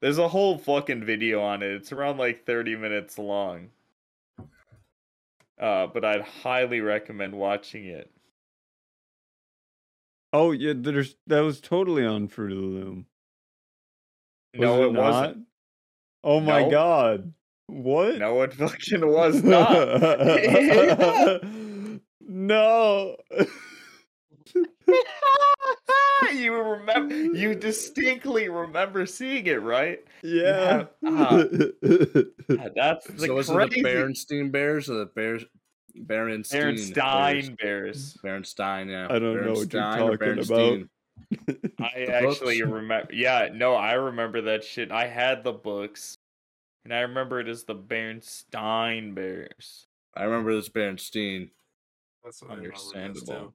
[0.00, 1.70] There's a whole fucking video on it.
[1.70, 3.70] It's around like 30 minutes long.
[5.58, 8.10] Uh, but I'd highly recommend watching it.
[10.34, 13.06] Oh yeah, there's that was totally on Fruit of the Loom.
[14.54, 15.46] Was no, it, it, wasn't.
[16.24, 16.70] Oh my No.
[16.70, 17.32] god.
[17.68, 18.18] What?
[18.18, 19.70] No, it fucking was not.
[22.20, 23.16] no.
[26.34, 27.14] you remember?
[27.14, 30.00] You distinctly remember seeing it, right?
[30.24, 30.86] yeah.
[31.06, 31.36] ah.
[32.74, 35.44] That's the so is it crazy the Berenstein Bears or the Bears?
[35.96, 36.76] Berenstein.
[36.94, 38.16] Berenstein Bears.
[38.24, 39.06] Berenstein, yeah.
[39.08, 40.88] I don't know what you're talking Berenstein.
[41.80, 42.72] I actually books?
[42.72, 43.12] remember.
[43.14, 44.90] Yeah, no, I remember that shit.
[44.90, 46.16] I had the books.
[46.84, 49.86] and I remember it as the Bernstein Bears.
[50.16, 51.50] I remember this Bernstein.
[52.24, 52.98] That's what I remember this too.
[52.98, 53.54] Understandable.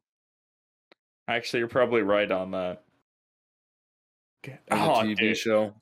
[1.27, 2.83] Actually, you're probably right on that.
[4.45, 5.37] And Oh, the TV dude.
[5.37, 5.73] show.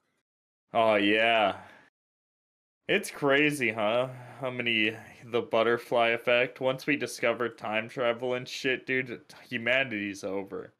[0.73, 1.57] Oh yeah.
[2.89, 4.09] It's crazy, huh?
[4.41, 4.95] How many
[5.31, 6.61] the butterfly effect.
[6.61, 10.73] Once we discovered time travel and shit, dude, humanity's over.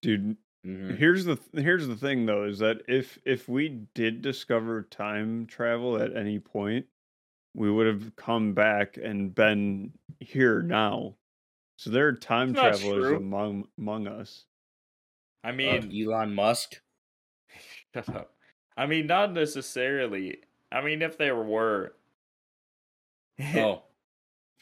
[0.00, 0.96] Dude, Mhm.
[0.96, 5.46] here's the th- here's the thing though is that if if we did discover time
[5.46, 6.86] travel at any point,
[7.54, 11.16] we would have come back and been here now.
[11.76, 13.16] So there are time It's travelers true.
[13.16, 14.46] among among us.
[15.42, 16.80] I Uh, mean, Elon Musk.
[17.94, 18.34] shut up.
[18.76, 20.42] I mean, not necessarily.
[20.72, 21.96] I mean, if there were.
[23.56, 23.82] Oh.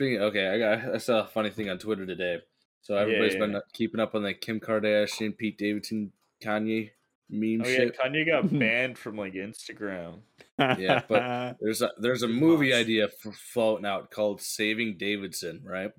[0.00, 0.94] Okay, I got.
[0.94, 2.38] I saw a funny thing on Twitter today.
[2.80, 3.58] So Yeah, everybody's yeah, been yeah.
[3.72, 6.10] keeping up on the Kim Kardashian, Pete Davidson,
[6.42, 6.90] Kanye
[7.30, 7.84] meme Oh yeah.
[7.84, 10.20] Kanye got banned from like Instagram.
[10.58, 15.92] Yeah, but- There's a there's a movie idea for floating out called Saving Davidson, right?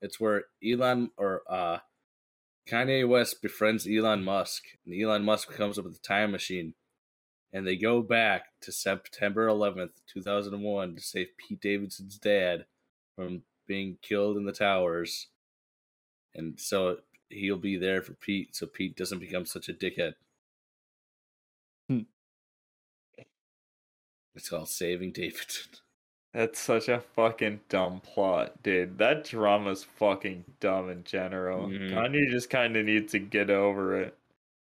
[0.00, 1.78] It's where Elon or uh
[2.68, 6.74] Kanye West befriends Elon Musk, and Elon Musk comes up with a time machine,
[7.52, 12.66] and they go back to September 11th, 2001, to save Pete Davidson's dad
[13.14, 15.28] from being killed in the towers,
[16.34, 20.14] and so he'll be there for Pete, so Pete doesn't become such a dickhead.
[21.88, 22.00] Hmm.
[24.34, 25.72] It's called Saving Davidson.
[26.34, 28.98] That's such a fucking dumb plot, dude.
[28.98, 31.66] That drama's fucking dumb in general.
[31.68, 31.92] Mhm.
[31.92, 34.18] Kanye just kind of needs to get over it.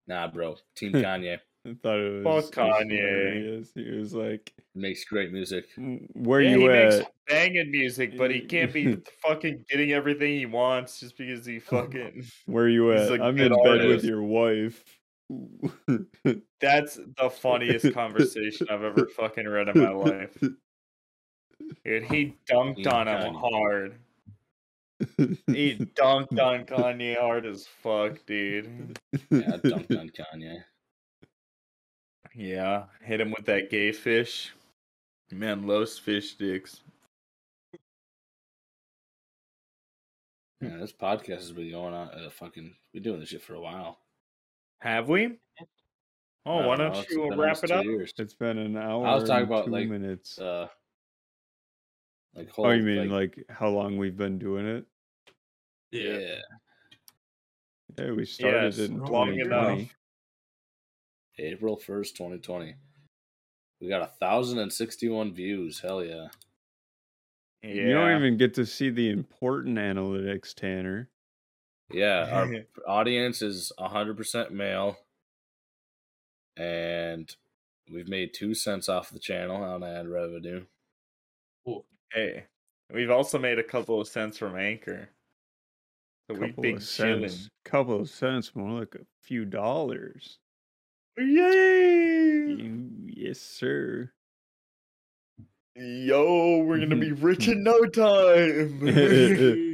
[0.06, 0.58] Nah, bro.
[0.74, 2.90] Team Kanye I thought it was it was Kanye.
[2.90, 3.72] hilarious.
[3.74, 5.66] He was like, makes great music.
[5.76, 9.92] Mm, "Where yeah, you he at?" makes banging music, but he can't be fucking getting
[9.92, 12.24] everything he wants just because he fucking.
[12.46, 13.20] Where you He's at?
[13.20, 14.84] a I'm good in bed with your wife.
[16.60, 20.38] That's the funniest conversation I've ever fucking read in my life.
[21.84, 23.98] Dude, he dunked Yeah, on him hard.
[25.48, 28.98] He dunked on Kanye hard as fuck, dude.
[29.30, 30.62] Yeah, I dunked on Kanye.
[32.37, 34.53] Yeah, hit him with that gay fish.
[35.32, 36.80] Man, loves fish sticks.
[40.61, 42.09] Yeah, this podcast has been going on.
[42.09, 43.99] Uh, fucking, been doing this shit for a while.
[44.80, 45.39] Have we?
[46.45, 47.84] Oh, why don't it's you wrap it up?
[47.84, 48.12] years.
[48.18, 49.07] It's been an hour.
[49.07, 50.39] I was talking and about, two like, minutes.
[50.39, 50.68] Uh,
[52.34, 54.84] like oh, you mean like, how long we've been doing it?
[55.91, 56.18] Yeah.
[56.18, 56.34] yeah,
[57.99, 59.41] Yeah, we started Yes, in long 2020.
[59.41, 59.91] enough.
[61.39, 62.74] April first, twenty twenty.
[63.80, 65.80] We got a thousand and sixty-one views.
[65.80, 66.28] Hell yeah!
[67.62, 67.70] Yeah.
[67.74, 71.11] You don't even get to see the important analytics, Tanner.
[71.93, 72.49] Yeah, our
[72.87, 74.97] audience is hundred percent male,
[76.57, 77.34] and
[77.93, 80.64] we've made two cents off the channel on ad revenue.
[81.64, 81.84] Cool.
[82.12, 82.45] Hey,
[82.93, 85.09] we've also made a couple of cents from Anchor.
[86.28, 87.28] So we've Couple been of chilling.
[87.28, 87.49] cents.
[87.64, 90.39] Couple of cents, more like a few dollars.
[91.18, 92.56] Yay!
[93.06, 94.12] Yes, sir.
[95.74, 98.80] Yo, we're gonna be rich in no time.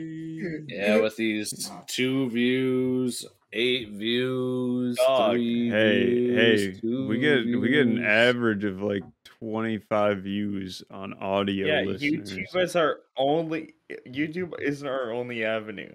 [0.66, 5.34] Yeah, with these two views, eight views, Dog.
[5.34, 6.36] three Hey, views,
[6.74, 11.68] hey, two we get we get an average of like twenty five views on audio
[11.68, 12.32] yeah, listeners.
[12.32, 13.74] YouTube is our only.
[14.09, 15.93] YouTube isn't our only avenue.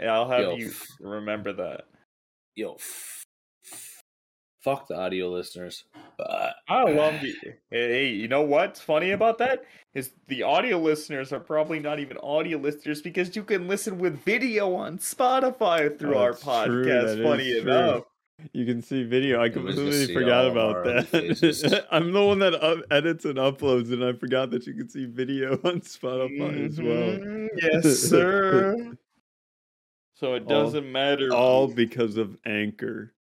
[0.00, 1.84] I'll have Yo, you f- remember that.
[2.56, 3.21] Yo, f- f-
[4.62, 5.84] fuck the audio listeners.
[6.18, 7.34] Uh, I love the.
[7.70, 12.16] Hey, you know what's funny about that is the audio listeners are probably not even
[12.18, 16.84] audio listeners because you can listen with video on Spotify through Oh, our that's true,
[16.86, 17.02] podcast.
[17.04, 17.70] that is funny true.
[17.72, 18.04] enough.
[18.52, 19.40] You can see video.
[19.40, 21.86] I completely forgot about that.
[21.92, 25.04] I'm the one that up- edits and uploads, and I forgot that you can see
[25.04, 27.18] video on Spotify as well.
[27.18, 28.96] Mhm, Yes, sir.
[30.14, 31.32] so it doesn't matter.
[31.32, 33.12] All because of Anchor.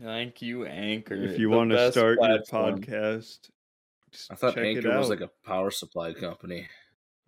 [0.00, 1.14] Thank you, Anchor.
[1.14, 2.66] If you want to start platform.
[2.68, 3.50] your podcast,
[4.30, 6.66] I thought check it Anchor was like a power supply company.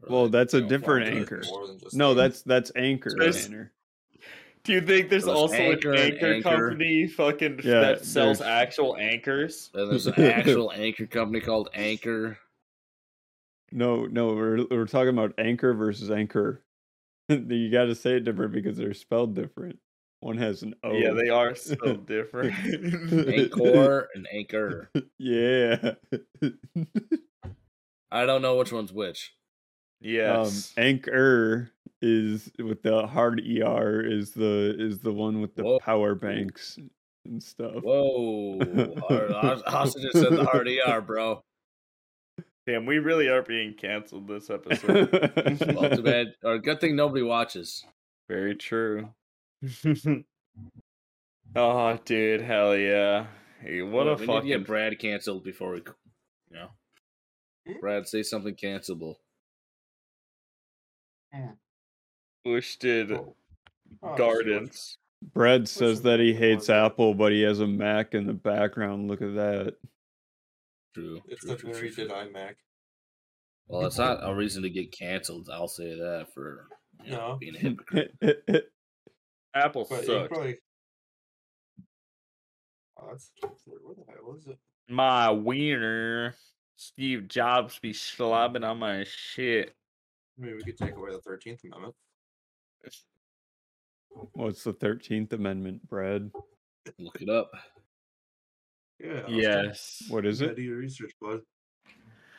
[0.02, 1.38] Or Well, like, that's a know, different Anchor.
[1.38, 1.52] business.
[1.54, 2.22] More than just No, that.
[2.22, 6.42] that's that's Anchor, There's- Do you think there's There's also Anchor an anchor, Anchor.
[6.70, 9.70] company fucking Yeah, that sells there's- actual anchors?
[9.74, 12.38] And there's an actual anchor company called Anchor.
[13.72, 16.62] No, no, we're we're talking about Anchor versus Anchor.
[17.28, 19.78] you got to say it different because they're spelled different.
[20.24, 20.92] One has an O.
[20.94, 21.74] Yeah, they are so
[22.06, 22.54] different.
[23.28, 24.88] Anchor and Anchor.
[25.18, 25.96] yeah.
[28.10, 29.34] I don't know which one's which.
[30.00, 30.72] yes.
[30.78, 31.70] Um, Anker
[32.00, 35.78] is with the hard er is the is the one with the Whoa.
[35.80, 36.78] power banks
[37.26, 37.82] and stuff.
[37.82, 38.60] Whoa.
[39.06, 41.42] Hard- Hostage said the hard ER, bro.
[42.66, 45.10] Damn, we really are being canceled this episode.
[45.76, 46.28] Well, too bad.
[46.42, 47.84] Or good thing nobody watches.
[48.26, 49.10] Very true.
[51.56, 53.26] oh, dude, hell yeah!
[53.60, 56.68] Hey, what a we need to fucking get Brad canceled before we, you know.
[57.66, 57.80] Hmm?
[57.80, 59.14] Brad, say something cancelable.
[62.44, 63.36] Bush did Oh.
[64.02, 64.98] Oh, gardens.
[65.32, 69.08] Brad says that he hates one Apple, but he has a Mac in the background.
[69.08, 69.76] Look at that.
[70.94, 71.20] True.
[71.28, 72.18] It's true, the true, very true, did true.
[72.18, 72.54] iMac.
[73.68, 75.48] Well, it's not a reason to get canceled.
[75.52, 76.66] I'll say that for
[77.04, 77.36] you know, No.
[77.36, 78.14] being a hypocrite.
[79.54, 80.28] Apple But you sucks.
[80.28, 80.56] probably.
[83.00, 83.30] Oh, that's
[83.64, 84.58] where the hell is it?
[84.88, 86.34] My wiener.
[86.76, 89.74] Steve Jobs be slobbing on my shit.
[90.36, 91.94] Maybe we could take away the Thirteenth Amendment.
[94.32, 96.30] What's the Thirteenth Amendment, Brad?
[96.98, 97.50] Look it up.
[98.98, 99.20] Yeah.
[99.20, 99.34] Austin.
[99.36, 100.02] Yes.
[100.08, 100.56] What is You it?
[100.56, 101.40] Do your research, bud.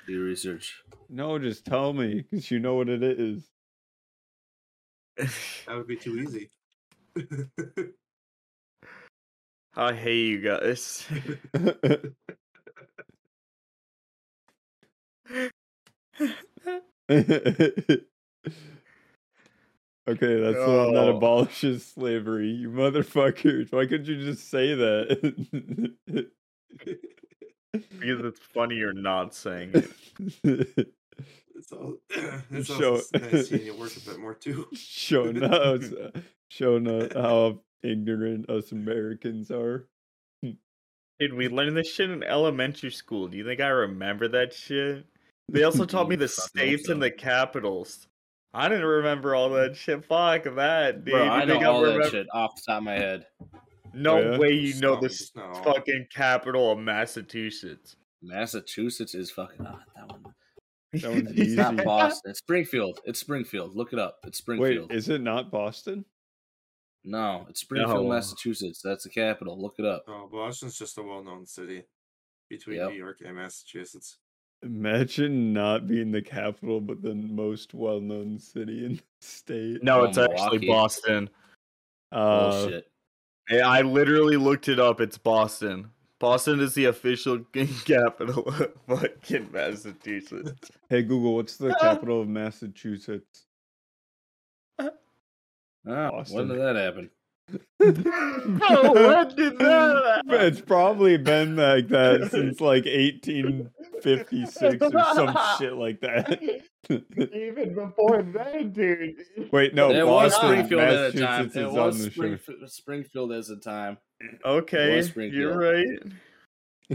[0.06, 0.84] Do your research.
[1.10, 3.50] No, just tell me, because you know what it is.
[5.18, 6.50] That would be too easy.
[9.78, 11.06] I hear you guys.
[20.08, 22.50] Okay, that's the one that abolishes slavery.
[22.50, 23.72] You motherfuckers.
[23.72, 26.30] Why couldn't you just say that?
[28.00, 30.88] because it's funny you're not saying it.
[31.56, 31.96] it's all.
[32.52, 34.68] It's Show- also nice seeing you work a bit more too.
[34.74, 35.90] showing us,
[36.50, 39.88] showing us how ignorant us Americans are.
[40.44, 43.28] Dude, we learned this shit in elementary school.
[43.28, 45.06] Do you think I remember that shit?
[45.50, 48.08] They also taught me the Fuck, I hope states and the capitals.
[48.54, 50.06] I didn't remember all that shit.
[50.06, 51.14] Fuck that, dude.
[51.14, 53.26] Bro, I know think all that remem- shit off the top of my head.
[53.94, 54.38] No Oh, yeah?
[54.38, 55.64] way you know the Snow, s- snow.
[55.74, 57.96] fucking capital of Massachusetts.
[58.22, 60.34] Massachusetts is fucking ah, that one.
[61.02, 62.32] That one's It's not Boston.
[62.32, 63.00] It's Springfield.
[63.06, 63.76] It's Springfield.
[63.76, 64.18] Look it up.
[64.26, 64.90] It's Springfield.
[64.90, 66.06] Wait, is it not Boston?
[67.08, 68.10] no, it's Springfield, No.
[68.14, 68.82] Massachusetts.
[68.84, 69.62] That's the capital.
[69.62, 70.06] Look it up.
[70.08, 71.84] Oh, Boston's just a well-known city
[72.50, 72.90] between Yep.
[72.92, 74.18] New York and Massachusetts.
[74.64, 79.84] Imagine not being the capital, but the most well-known city in the state.
[79.84, 80.68] No, Oh, it's actually Milwaukee.
[80.68, 81.30] Boston.
[82.12, 82.92] uh, Bullshit.
[83.52, 85.00] Yeah, I literally looked it up.
[85.00, 85.92] It's Boston.
[86.20, 87.40] Boston is the official
[87.86, 90.72] capital of fucking Massachusetts.
[90.90, 93.46] Hey Google, what's the capital of Massachusetts?
[95.88, 97.12] Ah, when did that happen?
[97.52, 100.48] oh, when did that happen?
[100.48, 106.42] It's probably been like that since like 1856 or some shit like that.
[106.90, 109.16] Even before then, dude.
[109.52, 111.30] Wait, no, it was Boston, Springfield at the time.
[111.30, 113.98] Massachusetts It is was on the Springfield, Springfield as a time.
[114.44, 116.00] Okay, you're right.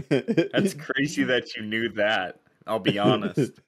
[0.09, 2.39] That's crazy that you knew that.
[2.65, 3.59] I'll be honest.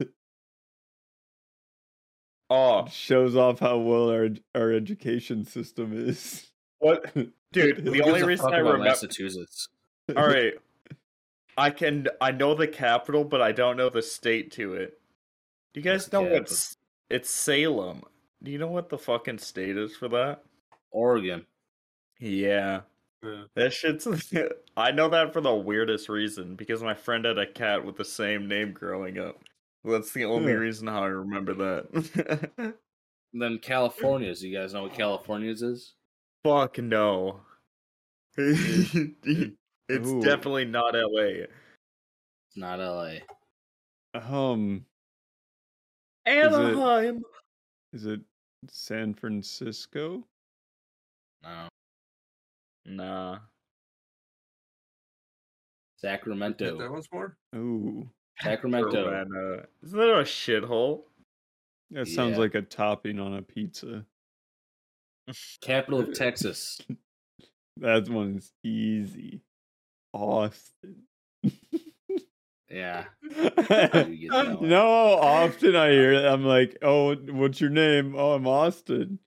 [2.50, 6.52] Oh, Shows off how well our our education system is.
[6.80, 7.12] what,
[7.52, 7.86] dude?
[7.86, 8.84] The only reason I remember.
[8.84, 9.70] Massachusetts.
[10.16, 10.54] All right,
[11.58, 12.08] I can.
[12.22, 15.00] I know the capital, but I don't know the state to it.
[15.74, 16.78] Do you guys know what's?
[17.10, 18.04] It's Salem.
[18.44, 20.44] Do you know what the fucking state is for that?
[20.92, 21.46] Oregon.
[22.20, 22.82] Yeah.
[23.24, 23.44] Yeah.
[23.56, 24.08] That shit's.
[24.78, 28.06] I know that for the weirdest reason because my friend had a cat with the
[28.06, 29.42] same name growing up.
[29.86, 30.60] That's the only Huh.
[30.60, 32.44] reason how I remember that.
[32.58, 32.74] And
[33.34, 34.44] then California's.
[34.44, 35.94] You guys know what California's is?
[36.44, 37.42] Fuck no.
[38.38, 39.56] it's
[39.92, 40.22] Ooh.
[40.22, 41.46] definitely not LA.
[41.46, 43.18] It's not LA.
[44.16, 44.86] Um,
[46.26, 47.24] Anaheim.
[47.94, 48.22] is it
[48.70, 50.24] San Francisco?
[51.44, 51.68] No.
[52.86, 53.34] Nah.
[53.34, 53.42] Hit
[56.10, 56.78] Sacramento.
[56.78, 57.38] that once more.
[57.56, 58.10] Ooh,
[58.42, 58.92] Sacramento.
[58.92, 59.66] Savannah.
[59.84, 61.04] Isn't that a shithole?
[61.92, 64.06] that sounds like a topping on a pizza.
[65.62, 66.80] Capital of Texas.
[67.78, 69.42] That one's easy.
[70.14, 71.08] Austin.
[72.70, 73.06] Yeah.
[73.22, 74.68] you get that one.
[74.68, 76.26] know often I hear it?
[76.26, 78.16] I'm like, oh, what's your name?
[78.18, 79.20] Oh, I'm Austin.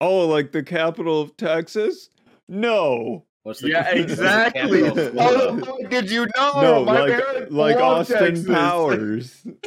[0.00, 2.10] Oh, like the capital of Texas?
[2.52, 3.24] No.
[3.44, 4.82] What's the Yeah, what's the exactly.
[4.82, 6.52] capital How the fuck did you know?
[6.60, 8.46] no, Oh, My like like Austin Texas.
[8.46, 9.42] Powers.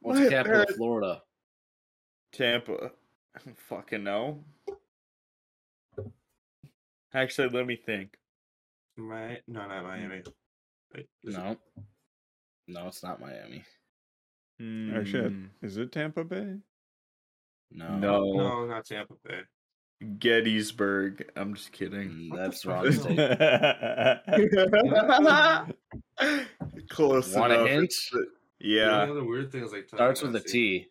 [0.00, 1.22] What's the My capital of Florida?
[2.32, 2.92] Tampa.
[3.36, 4.42] I don't fucking know.
[7.12, 8.16] Actually, let me think.
[8.96, 10.22] My no, not Miami.
[10.94, 11.56] Wait, is it- No.
[12.68, 13.64] No, it's not Miami.
[14.60, 16.56] Actually, Hmm, is it Tampa Bay?
[17.70, 17.96] No.
[17.98, 18.32] no.
[18.32, 19.40] No, not Tampa Bay.
[20.18, 21.30] Gettysburg.
[21.36, 22.30] I'm just kidding.
[22.32, 23.18] Mm, That's wrong state.
[26.90, 27.68] Close Want a enough.
[27.68, 27.84] hint?
[27.84, 28.18] It's the-
[28.60, 28.90] The yeah.
[29.02, 30.88] other weird thing is like Starts with a T.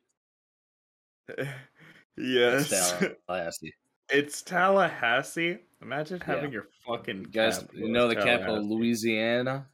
[1.28, 1.56] Tallahassee.
[2.18, 2.72] Yes.
[2.72, 3.74] It's Tallahassee.
[4.12, 5.58] It's Tallahassee.
[5.82, 6.50] Imagine having Yeah.
[6.52, 9.68] your fucking You guys, capital you know the capital, of Louisiana.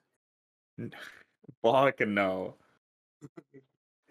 [1.64, 2.56] Fuck no.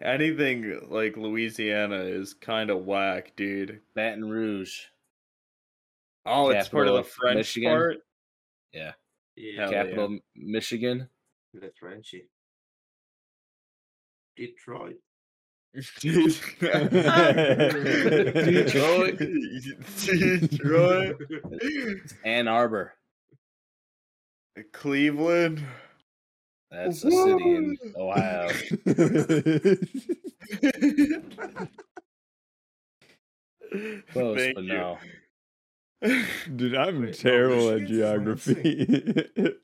[0.01, 3.81] Anything like Louisiana is kind of whack, dude.
[3.93, 4.85] Baton Rouge.
[6.25, 7.69] Oh, it's part of the French Michigan.
[7.69, 7.97] part.
[8.73, 8.91] Yeah.
[9.35, 9.83] Yeah, Hell yeah.
[9.83, 11.07] Capital Michigan.
[11.53, 12.27] the Frenchy.
[14.35, 14.95] Detroit.
[18.33, 19.17] Detroit.
[19.97, 21.21] Detroit.
[22.25, 22.93] Ann Arbor.
[24.71, 25.63] Cleveland.
[26.71, 28.49] That's a city in Ohio.
[34.11, 34.73] Close, Thank but you.
[34.73, 34.97] no.
[36.55, 38.85] Dude, I'm Wait, no, terrible at geography.
[38.85, 39.55] Dude,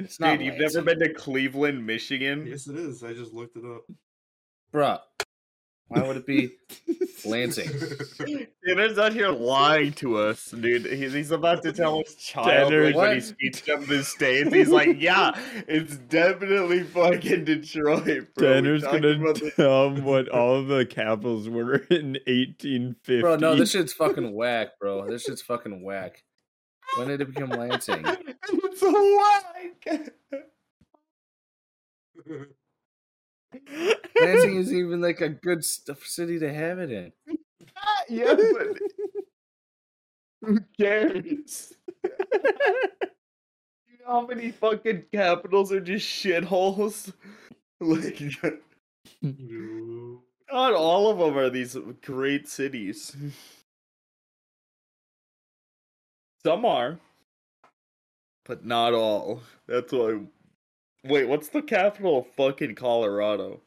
[0.40, 2.46] you've never been to Cleveland, Michigan?
[2.46, 3.02] Yes, it is.
[3.02, 3.82] I just looked it up.
[4.74, 4.98] Bruh.
[5.92, 6.50] Why would it be
[7.24, 7.68] Lansing?
[8.66, 10.86] Tanner's out here lying to us, dude.
[10.86, 13.22] He's, he's about to tell us child when he What?
[13.22, 14.52] speaks to the states.
[14.52, 15.38] He's like, "Yeah,
[15.68, 21.74] it's definitely fucking Detroit, bro." We're Tanner's gonna tell him what all the capitals were
[21.90, 23.20] in 1850.
[23.20, 25.06] Bro, no, this shit's fucking whack, bro.
[25.08, 26.22] This shit's fucking whack.
[26.96, 28.04] When did it become Lansing?
[28.06, 30.12] it's a whack.
[34.18, 37.12] Lansing isn't even like a good st- city to have it in.
[38.08, 38.78] yeah, but
[40.42, 41.72] who cares?
[42.04, 42.10] you
[44.00, 47.12] know how many fucking capitals are just shitholes?
[47.80, 48.20] Like,
[50.52, 53.16] not all of them are these great cities.
[56.44, 56.98] Some are,
[58.44, 59.42] but not all.
[59.66, 60.20] That's why.
[61.04, 63.60] Wait, what's the capital of fucking Colorado?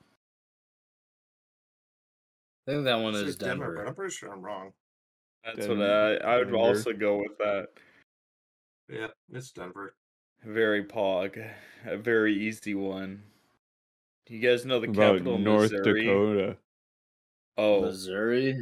[2.68, 3.86] I think that one Say is but Denver.
[3.86, 4.72] I'm pretty sure I'm wrong.
[5.44, 6.16] That's Den- what I.
[6.16, 6.58] I would Denver.
[6.58, 7.68] also go with that.
[8.90, 9.96] Yeah, it's Denver.
[10.44, 11.38] Very pog.
[11.86, 13.22] A very easy one.
[14.26, 16.06] Do you guys know the about capital of North Missouri?
[16.06, 16.58] Dakota.
[17.58, 18.60] Oh, Missouri?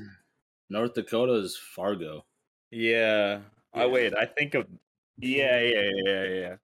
[0.70, 2.26] North Dakota is Fargo.
[2.72, 3.40] yeah.
[3.76, 3.88] Oh Yeah.
[3.88, 4.68] wait, I think of.
[5.18, 6.56] Yeah, yeah, yeah, yeah.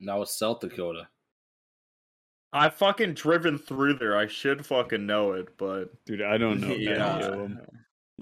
[0.00, 1.08] Now it's South Dakota.
[2.52, 4.16] I've fucking driven through there.
[4.16, 6.90] I should fucking know it, but Dude, I don't know yeah.
[7.16, 7.60] any of them.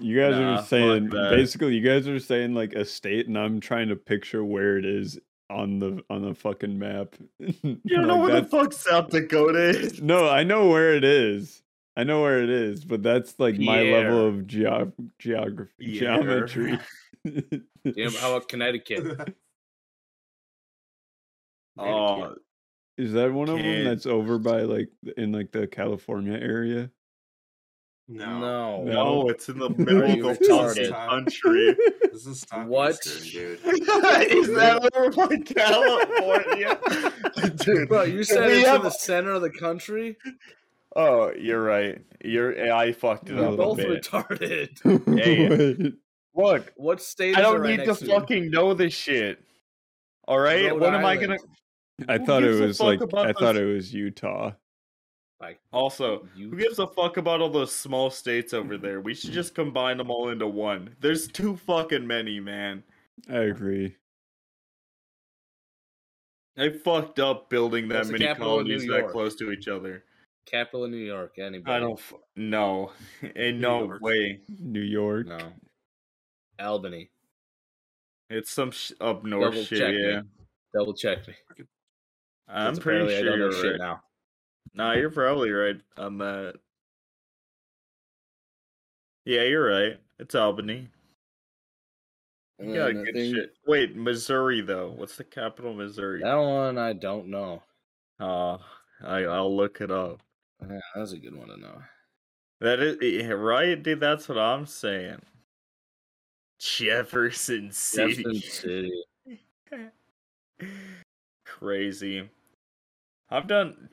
[0.01, 3.59] You guys Nah, are saying basically you guys are saying like a state and I'm
[3.59, 5.19] trying to picture where it is
[5.49, 7.15] on the on the fucking map.
[7.63, 10.01] You don't know where the fuck South Dakota is?
[10.01, 11.61] No, I know where it is.
[11.97, 14.03] I know where it is, but that's like my Pierre.
[14.03, 16.45] level of geo- geography Pierre.
[16.45, 16.79] geometry.
[17.83, 19.35] Yeah, how about Connecticut?
[21.79, 22.35] Oh,
[22.97, 26.89] is that one of them that's over by like in like the California area?
[28.07, 28.39] no.
[28.39, 28.83] No.
[28.83, 28.93] No.
[29.23, 31.75] no, it's in the middle of the country.
[32.11, 32.99] This is Stockton, What?
[33.05, 33.59] is dude.
[33.63, 36.77] that over by California?
[37.63, 40.17] Dude, Bro, you said we it's have- in the center of the country?
[40.95, 42.01] Oh, you're right.
[42.21, 42.53] You're.
[42.57, 43.57] Eh, I fucked it You're up.
[43.57, 44.03] Both a bit.
[44.03, 45.85] retarded.
[45.85, 45.89] yeah.
[46.33, 46.35] Wait.
[46.35, 49.41] Look, What state I don't right need to next fucking know this shit.
[50.27, 51.37] All right, Rhode what am I gonna?
[52.07, 54.53] I Who thought it was like about I thought it was Utah.
[55.41, 58.99] Like, Also, you who gives a fuck about all those small states over there?
[59.01, 60.95] We should just combine them all into one.
[60.99, 62.83] There's too fucking many, man.
[63.29, 63.95] I agree.
[66.55, 70.03] They fucked up building that What's the many capital colonies that close to each other.
[70.45, 71.35] capital of New York?
[71.39, 71.71] Anybody?
[71.73, 71.97] I don't.
[71.99, 72.91] F- no,
[73.35, 74.01] in no York.
[74.01, 74.41] way.
[74.59, 75.27] New York.
[75.27, 75.37] No.
[76.59, 77.11] Albany.
[78.29, 79.79] It's some sh- up north Double shit.
[79.79, 80.01] check me.
[80.11, 80.21] Yeah,
[80.73, 81.33] Double check me.
[82.49, 83.79] I'm pretty sure you're shit right.
[83.79, 84.01] now.
[84.73, 86.55] Nah, you're probably right on that.
[89.25, 89.97] Yeah, you're right.
[90.17, 90.87] It's Albany.
[92.59, 93.53] You got And I good think shit.
[93.67, 94.91] Wait, Missouri though.
[94.95, 96.21] What's the capital of Missouri?
[96.21, 97.63] That one I don't know.
[98.19, 98.59] Oh,
[99.03, 100.21] I I'll look it up.
[100.67, 101.81] Yeah, that's a good one to know.
[102.59, 104.01] That is yeah, right, dude.
[104.01, 105.21] That's what I'm saying.
[106.59, 108.23] Jefferson City.
[108.23, 109.03] Jefferson City.
[111.45, 112.29] Crazy.
[113.31, 113.89] I've done.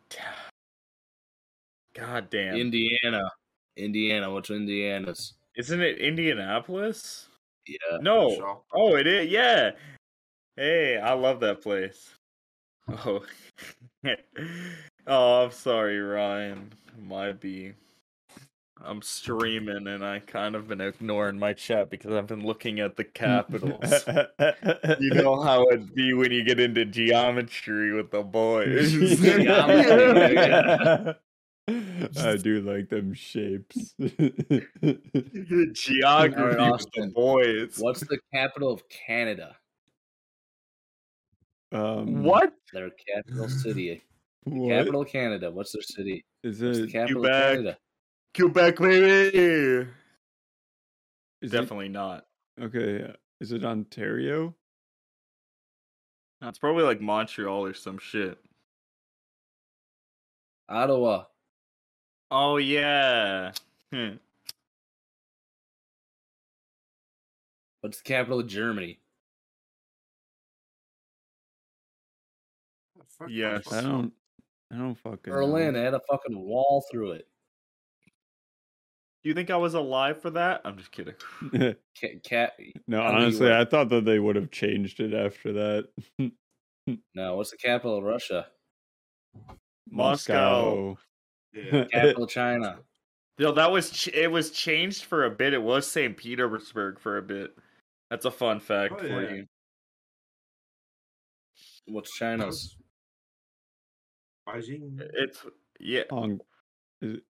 [1.94, 2.56] God damn.
[2.56, 3.30] Indiana.
[3.76, 4.30] Indiana.
[4.30, 5.34] What's Indiana's?
[5.56, 7.28] Isn't it Indianapolis?
[7.66, 7.98] Yeah.
[8.00, 8.34] No.
[8.36, 8.56] Shaw.
[8.72, 9.30] Oh, it is.
[9.30, 9.72] Yeah.
[10.56, 12.14] Hey, I love that place.
[12.88, 13.24] Oh.
[15.06, 16.72] oh, I'm sorry, Ryan.
[16.98, 17.74] Might be.
[18.84, 22.96] I'm streaming and I kind of been ignoring my chat because I've been looking at
[22.96, 24.04] the capitals.
[25.00, 28.92] you know how it'd be when you get into geometry with the boys.
[31.68, 33.94] I do like them shapes.
[35.72, 37.76] Geography Alright, with the boys.
[37.78, 39.56] What's the capital of Canada?
[41.72, 42.52] um, What?
[42.72, 44.02] Their capital city.
[44.44, 44.68] What?
[44.68, 45.50] Capital of Canada.
[45.50, 46.24] What's their city?
[46.44, 46.92] Is What's the it?
[46.92, 47.78] capital Quebec.
[48.38, 48.76] Of Canada?
[48.76, 49.88] Quebec, baby.
[51.42, 52.26] Is Definitely not.
[52.60, 53.12] Okay.
[53.40, 54.54] Is it Ontario?
[56.40, 58.38] That's probably like Montreal or some shit.
[60.68, 61.24] Ottawa.
[62.30, 63.52] Oh yeah.
[63.92, 64.14] Hmm.
[67.80, 68.98] What's the capital of Germany?
[73.28, 73.72] Yes.
[73.72, 74.12] I don't.
[74.72, 75.32] I don't fucking.
[75.32, 75.38] know.
[75.38, 75.76] Berlin.
[75.76, 77.28] It had a fucking wall through it.
[79.26, 80.60] Do you think I was alive for that?
[80.64, 81.14] I'm just kidding.
[82.00, 82.22] Cat.
[82.22, 82.52] cat
[82.86, 83.52] no, I honestly.
[83.52, 85.88] I thought that they would have changed it after that.
[87.12, 88.46] no, what's the capital of Russia?
[89.90, 90.96] Moscow.
[91.52, 91.86] Yeah.
[91.92, 92.78] Capital of China.
[93.36, 95.54] Yo, that was ch- it was changed for a bit.
[95.54, 96.16] It was St.
[96.16, 97.50] Petersburg for a bit.
[98.10, 99.32] That's a fun fact Oh, for yeah.
[99.32, 99.46] you.
[101.86, 102.76] What's China's?
[104.48, 105.00] Beijing.
[105.14, 105.44] It's
[105.80, 106.02] yeah.
[106.10, 106.38] Hong.
[107.02, 107.22] Is it,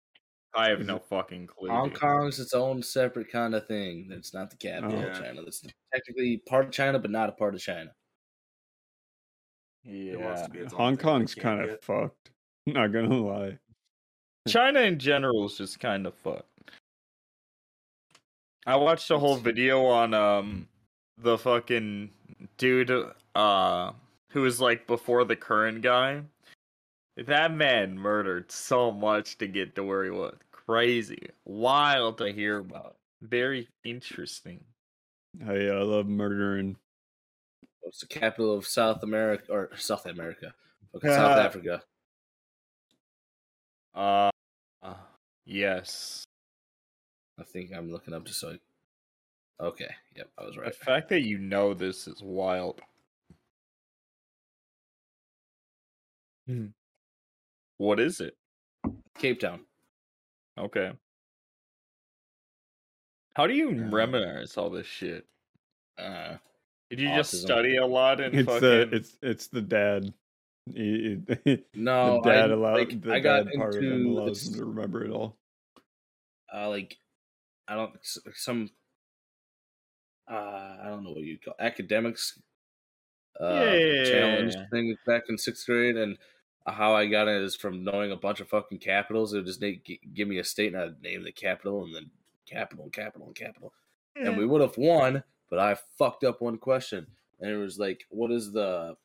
[0.56, 1.68] I have no fucking clue.
[1.68, 1.98] Hong dude.
[2.00, 4.06] Kong's its own separate kind of thing.
[4.08, 5.06] That's not the capital Oh.
[5.08, 5.42] of China.
[5.42, 7.92] That's technically part of China, but not a part of China.
[9.84, 10.46] It wants Yeah.
[10.46, 12.30] to be Hong Kong's kind of fucked.
[12.66, 13.58] Not gonna lie.
[14.48, 16.72] China in general is just kind of fucked.
[18.66, 20.68] I watched a whole video on um
[21.18, 22.10] the fucking
[22.58, 22.90] dude
[23.36, 23.92] uh
[24.30, 26.22] who was like before the current guy.
[27.16, 30.36] That man murdered so much to get to where he was.
[30.66, 31.30] Crazy.
[31.44, 32.96] Wild to hear about.
[33.22, 34.64] Very interesting.
[35.44, 36.76] Hey, I love murdering.
[37.80, 40.52] What's the capital of South America or South America?
[40.94, 41.82] Okay, South Africa.
[43.94, 44.30] Uh,
[44.82, 44.94] uh
[45.44, 46.24] yes.
[47.38, 48.56] I think I'm looking up just so.
[49.60, 49.64] I...
[49.64, 49.94] Okay.
[50.16, 50.66] Yep, I was right.
[50.66, 52.80] The fact that you know this is wild.
[57.78, 58.36] What is it?
[59.18, 59.60] Cape Town.
[60.58, 60.92] Okay.
[63.34, 65.26] How do you Uh, memorize all this shit?
[65.98, 66.36] Uh,
[66.90, 67.40] Did you just autism.
[67.46, 68.60] study a lot and It's fucking?
[68.60, 70.12] the it's it's the dad.
[70.74, 73.92] He- he- no, the dad I, allowed like, the I got dad part of him
[73.92, 75.38] into allows him to remember it all.
[76.52, 76.96] uh, like
[77.68, 78.70] I don't s- some
[80.28, 80.34] uh
[80.82, 82.40] I don't know what you call academics
[83.38, 83.60] uh
[84.10, 84.66] challenge yeah.
[84.72, 86.18] thing back in sixth grade and
[86.66, 89.32] how I got it is from knowing a bunch of fucking capitals.
[89.32, 89.62] It would just
[90.14, 92.10] give me a state and I'd name the capital and then
[92.46, 93.72] capital and capital and capital.
[94.16, 97.06] And we would have won, but I fucked up one question.
[97.38, 98.96] And it was like, what is the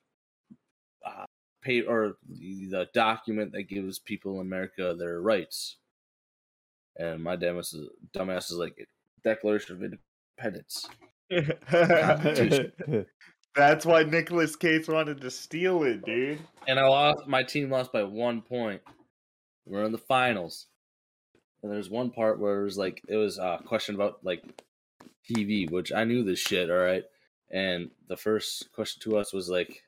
[1.05, 1.25] uh,
[1.61, 5.77] pay or the, the document that gives people in America their rights?
[6.97, 8.87] And my dumbass is, dumbass is like,
[9.23, 10.89] Declaration of Independence.
[13.55, 16.39] That's why Nicolas Cage wanted to steal it, dude.
[16.67, 17.27] And I lost.
[17.27, 18.81] My team lost by one point.
[19.65, 20.67] We're in the finals,
[21.61, 24.43] and there's one part where it was like it was a question about like
[25.29, 26.71] TV, which I knew this shit.
[26.71, 27.03] All right,
[27.49, 29.83] and the first question to us was like,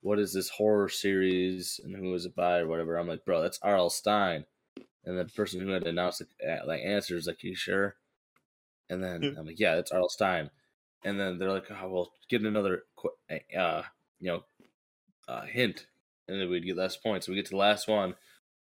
[0.00, 3.42] "What is this horror series and who is it by or whatever?" I'm like, "Bro,
[3.42, 3.90] that's R.L.
[3.90, 4.46] Stine,"
[5.04, 7.96] and the person who had announced the like answers like, "You sure?"
[8.88, 9.38] And then hmm.
[9.38, 10.08] I'm like, "Yeah, that's R.L.
[10.08, 10.50] Stine."
[11.04, 12.84] And then they're like, "Oh, well, get another,
[13.56, 13.82] uh,
[14.20, 14.44] you know,
[15.28, 15.86] uh, hint."
[16.28, 17.26] and then we'd get less points.
[17.26, 18.14] We get to the last one.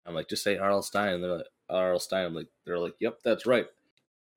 [0.06, 0.80] I'm like, just say R.L.
[0.82, 1.12] Stine.
[1.12, 1.98] And they're like, R.L.
[1.98, 2.24] Stine.
[2.24, 3.66] I'm like, they're like, yep, that's right.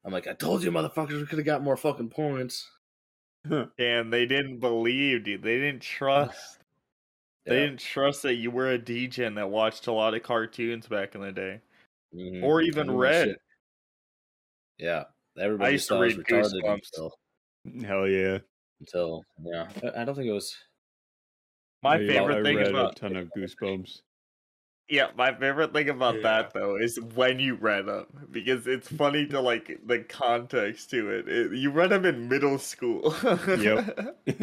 [0.04, 2.70] I'm like, I told you, motherfuckers, we could have got more fucking points.
[3.50, 5.44] And they didn't believe, dude.
[5.44, 6.58] They didn't trust.
[7.46, 7.66] They Yeah.
[7.68, 11.22] didn't trust that you were a degen that watched a lot of cartoons back in
[11.22, 11.62] the day,
[12.14, 12.44] Mhm.
[12.44, 13.30] or even read.
[13.30, 13.38] shit.
[14.78, 15.06] Yeah,
[15.40, 16.88] everybody used to thought I was read Goosebumps.
[16.94, 17.18] until,
[17.86, 18.40] Hell yeah!
[18.80, 19.68] until yeah.
[19.84, 20.56] I- I don't think it was.
[21.84, 24.02] My I- favorite I thing read about a ton of Goosebumps.
[24.90, 26.22] Yeah, my favorite thing about Yeah.
[26.24, 31.10] that though is when you read them because it's funny to like the context to
[31.12, 31.30] it.
[31.30, 33.16] it you read them in middle school.
[33.24, 34.18] Yep.
[34.28, 34.38] like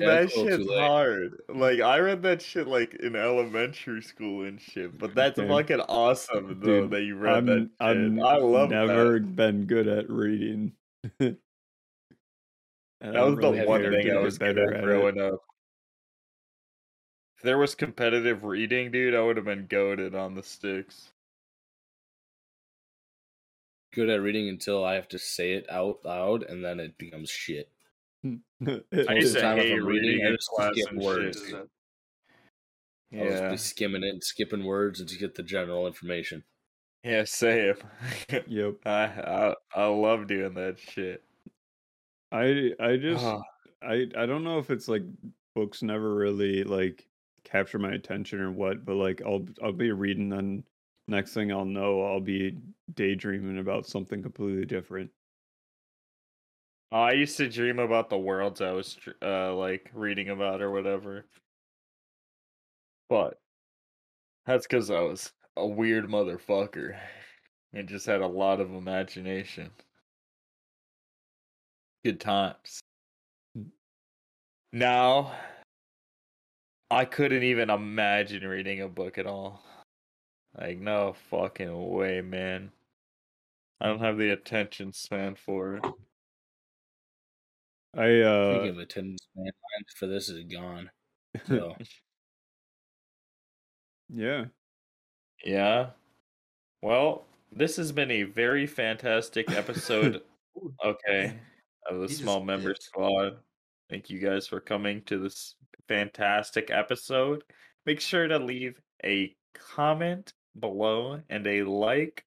[0.00, 1.32] Yeah, that it's a little shit's hard.
[1.48, 4.96] Like I read that shit like in elementary school and shit.
[4.98, 5.48] But that's Dude.
[5.48, 7.58] fucking awesome though Dude, that you read I'm, that.
[7.60, 7.70] Shit.
[7.80, 9.34] I'm I love never that.
[9.36, 10.72] been good at reading.
[13.00, 15.20] And That I'm was the one thing to I get was good better at growing
[15.20, 15.40] up.
[17.36, 21.12] If there was competitive reading, dude, I would have been goaded on the sticks.
[23.92, 27.30] good at reading until I have to say it out loud, and then it becomes
[27.30, 27.70] shit.
[28.22, 28.36] Hmm.
[28.66, 30.92] I Most used of the to time, if hate reading, reading I just class skip
[30.96, 31.36] words.
[31.36, 31.46] shit.
[31.46, 31.68] Is that-
[33.18, 36.44] I'll just Yeah, be skimming it, and skipping words, and to get the general information.
[37.04, 37.76] Yeah, same.
[38.46, 38.76] Yep.
[38.86, 41.22] I, I I love doing that shit.
[42.32, 43.36] I I just.
[43.82, 45.02] I I don't know if it's like
[45.54, 47.08] books never really like
[47.44, 50.64] capture my attention or what, but like I'll I'll be reading and
[51.06, 52.58] next thing I'll know I'll be
[52.94, 55.12] daydreaming about something completely different.
[56.92, 61.26] I used to dream about the worlds I was uh like reading about or whatever.
[63.08, 63.40] But
[64.46, 66.96] that's because I was a weird motherfucker
[67.72, 69.70] and just had a lot of imagination.
[72.04, 72.80] Good times.
[74.72, 75.32] Now,
[76.90, 79.62] I couldn't even imagine reading a book at all.
[80.58, 82.70] Like, no fucking way, man.
[83.80, 85.84] I don't have the attention span for it.
[87.96, 89.52] I uh Speaking of attendance, man,
[89.96, 90.90] for this is gone.
[91.46, 91.76] So
[94.08, 94.46] yeah.
[95.42, 95.90] Yeah.
[96.82, 100.22] Well, this has been a very fantastic episode.
[100.84, 101.34] Okay,
[101.90, 102.84] of the He small member dipped.
[102.84, 103.38] squad.
[103.90, 105.56] Thank you guys for coming to this
[105.88, 107.42] fantastic episode.
[107.86, 112.24] Make sure to leave a comment below and a like.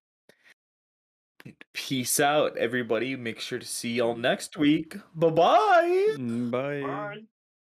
[1.74, 3.16] Peace out, everybody.
[3.16, 4.98] Make sure to see y'all next week.
[5.16, 6.16] Bye bye.
[6.18, 6.82] Mm, Bye.
[6.82, 7.37] Bye.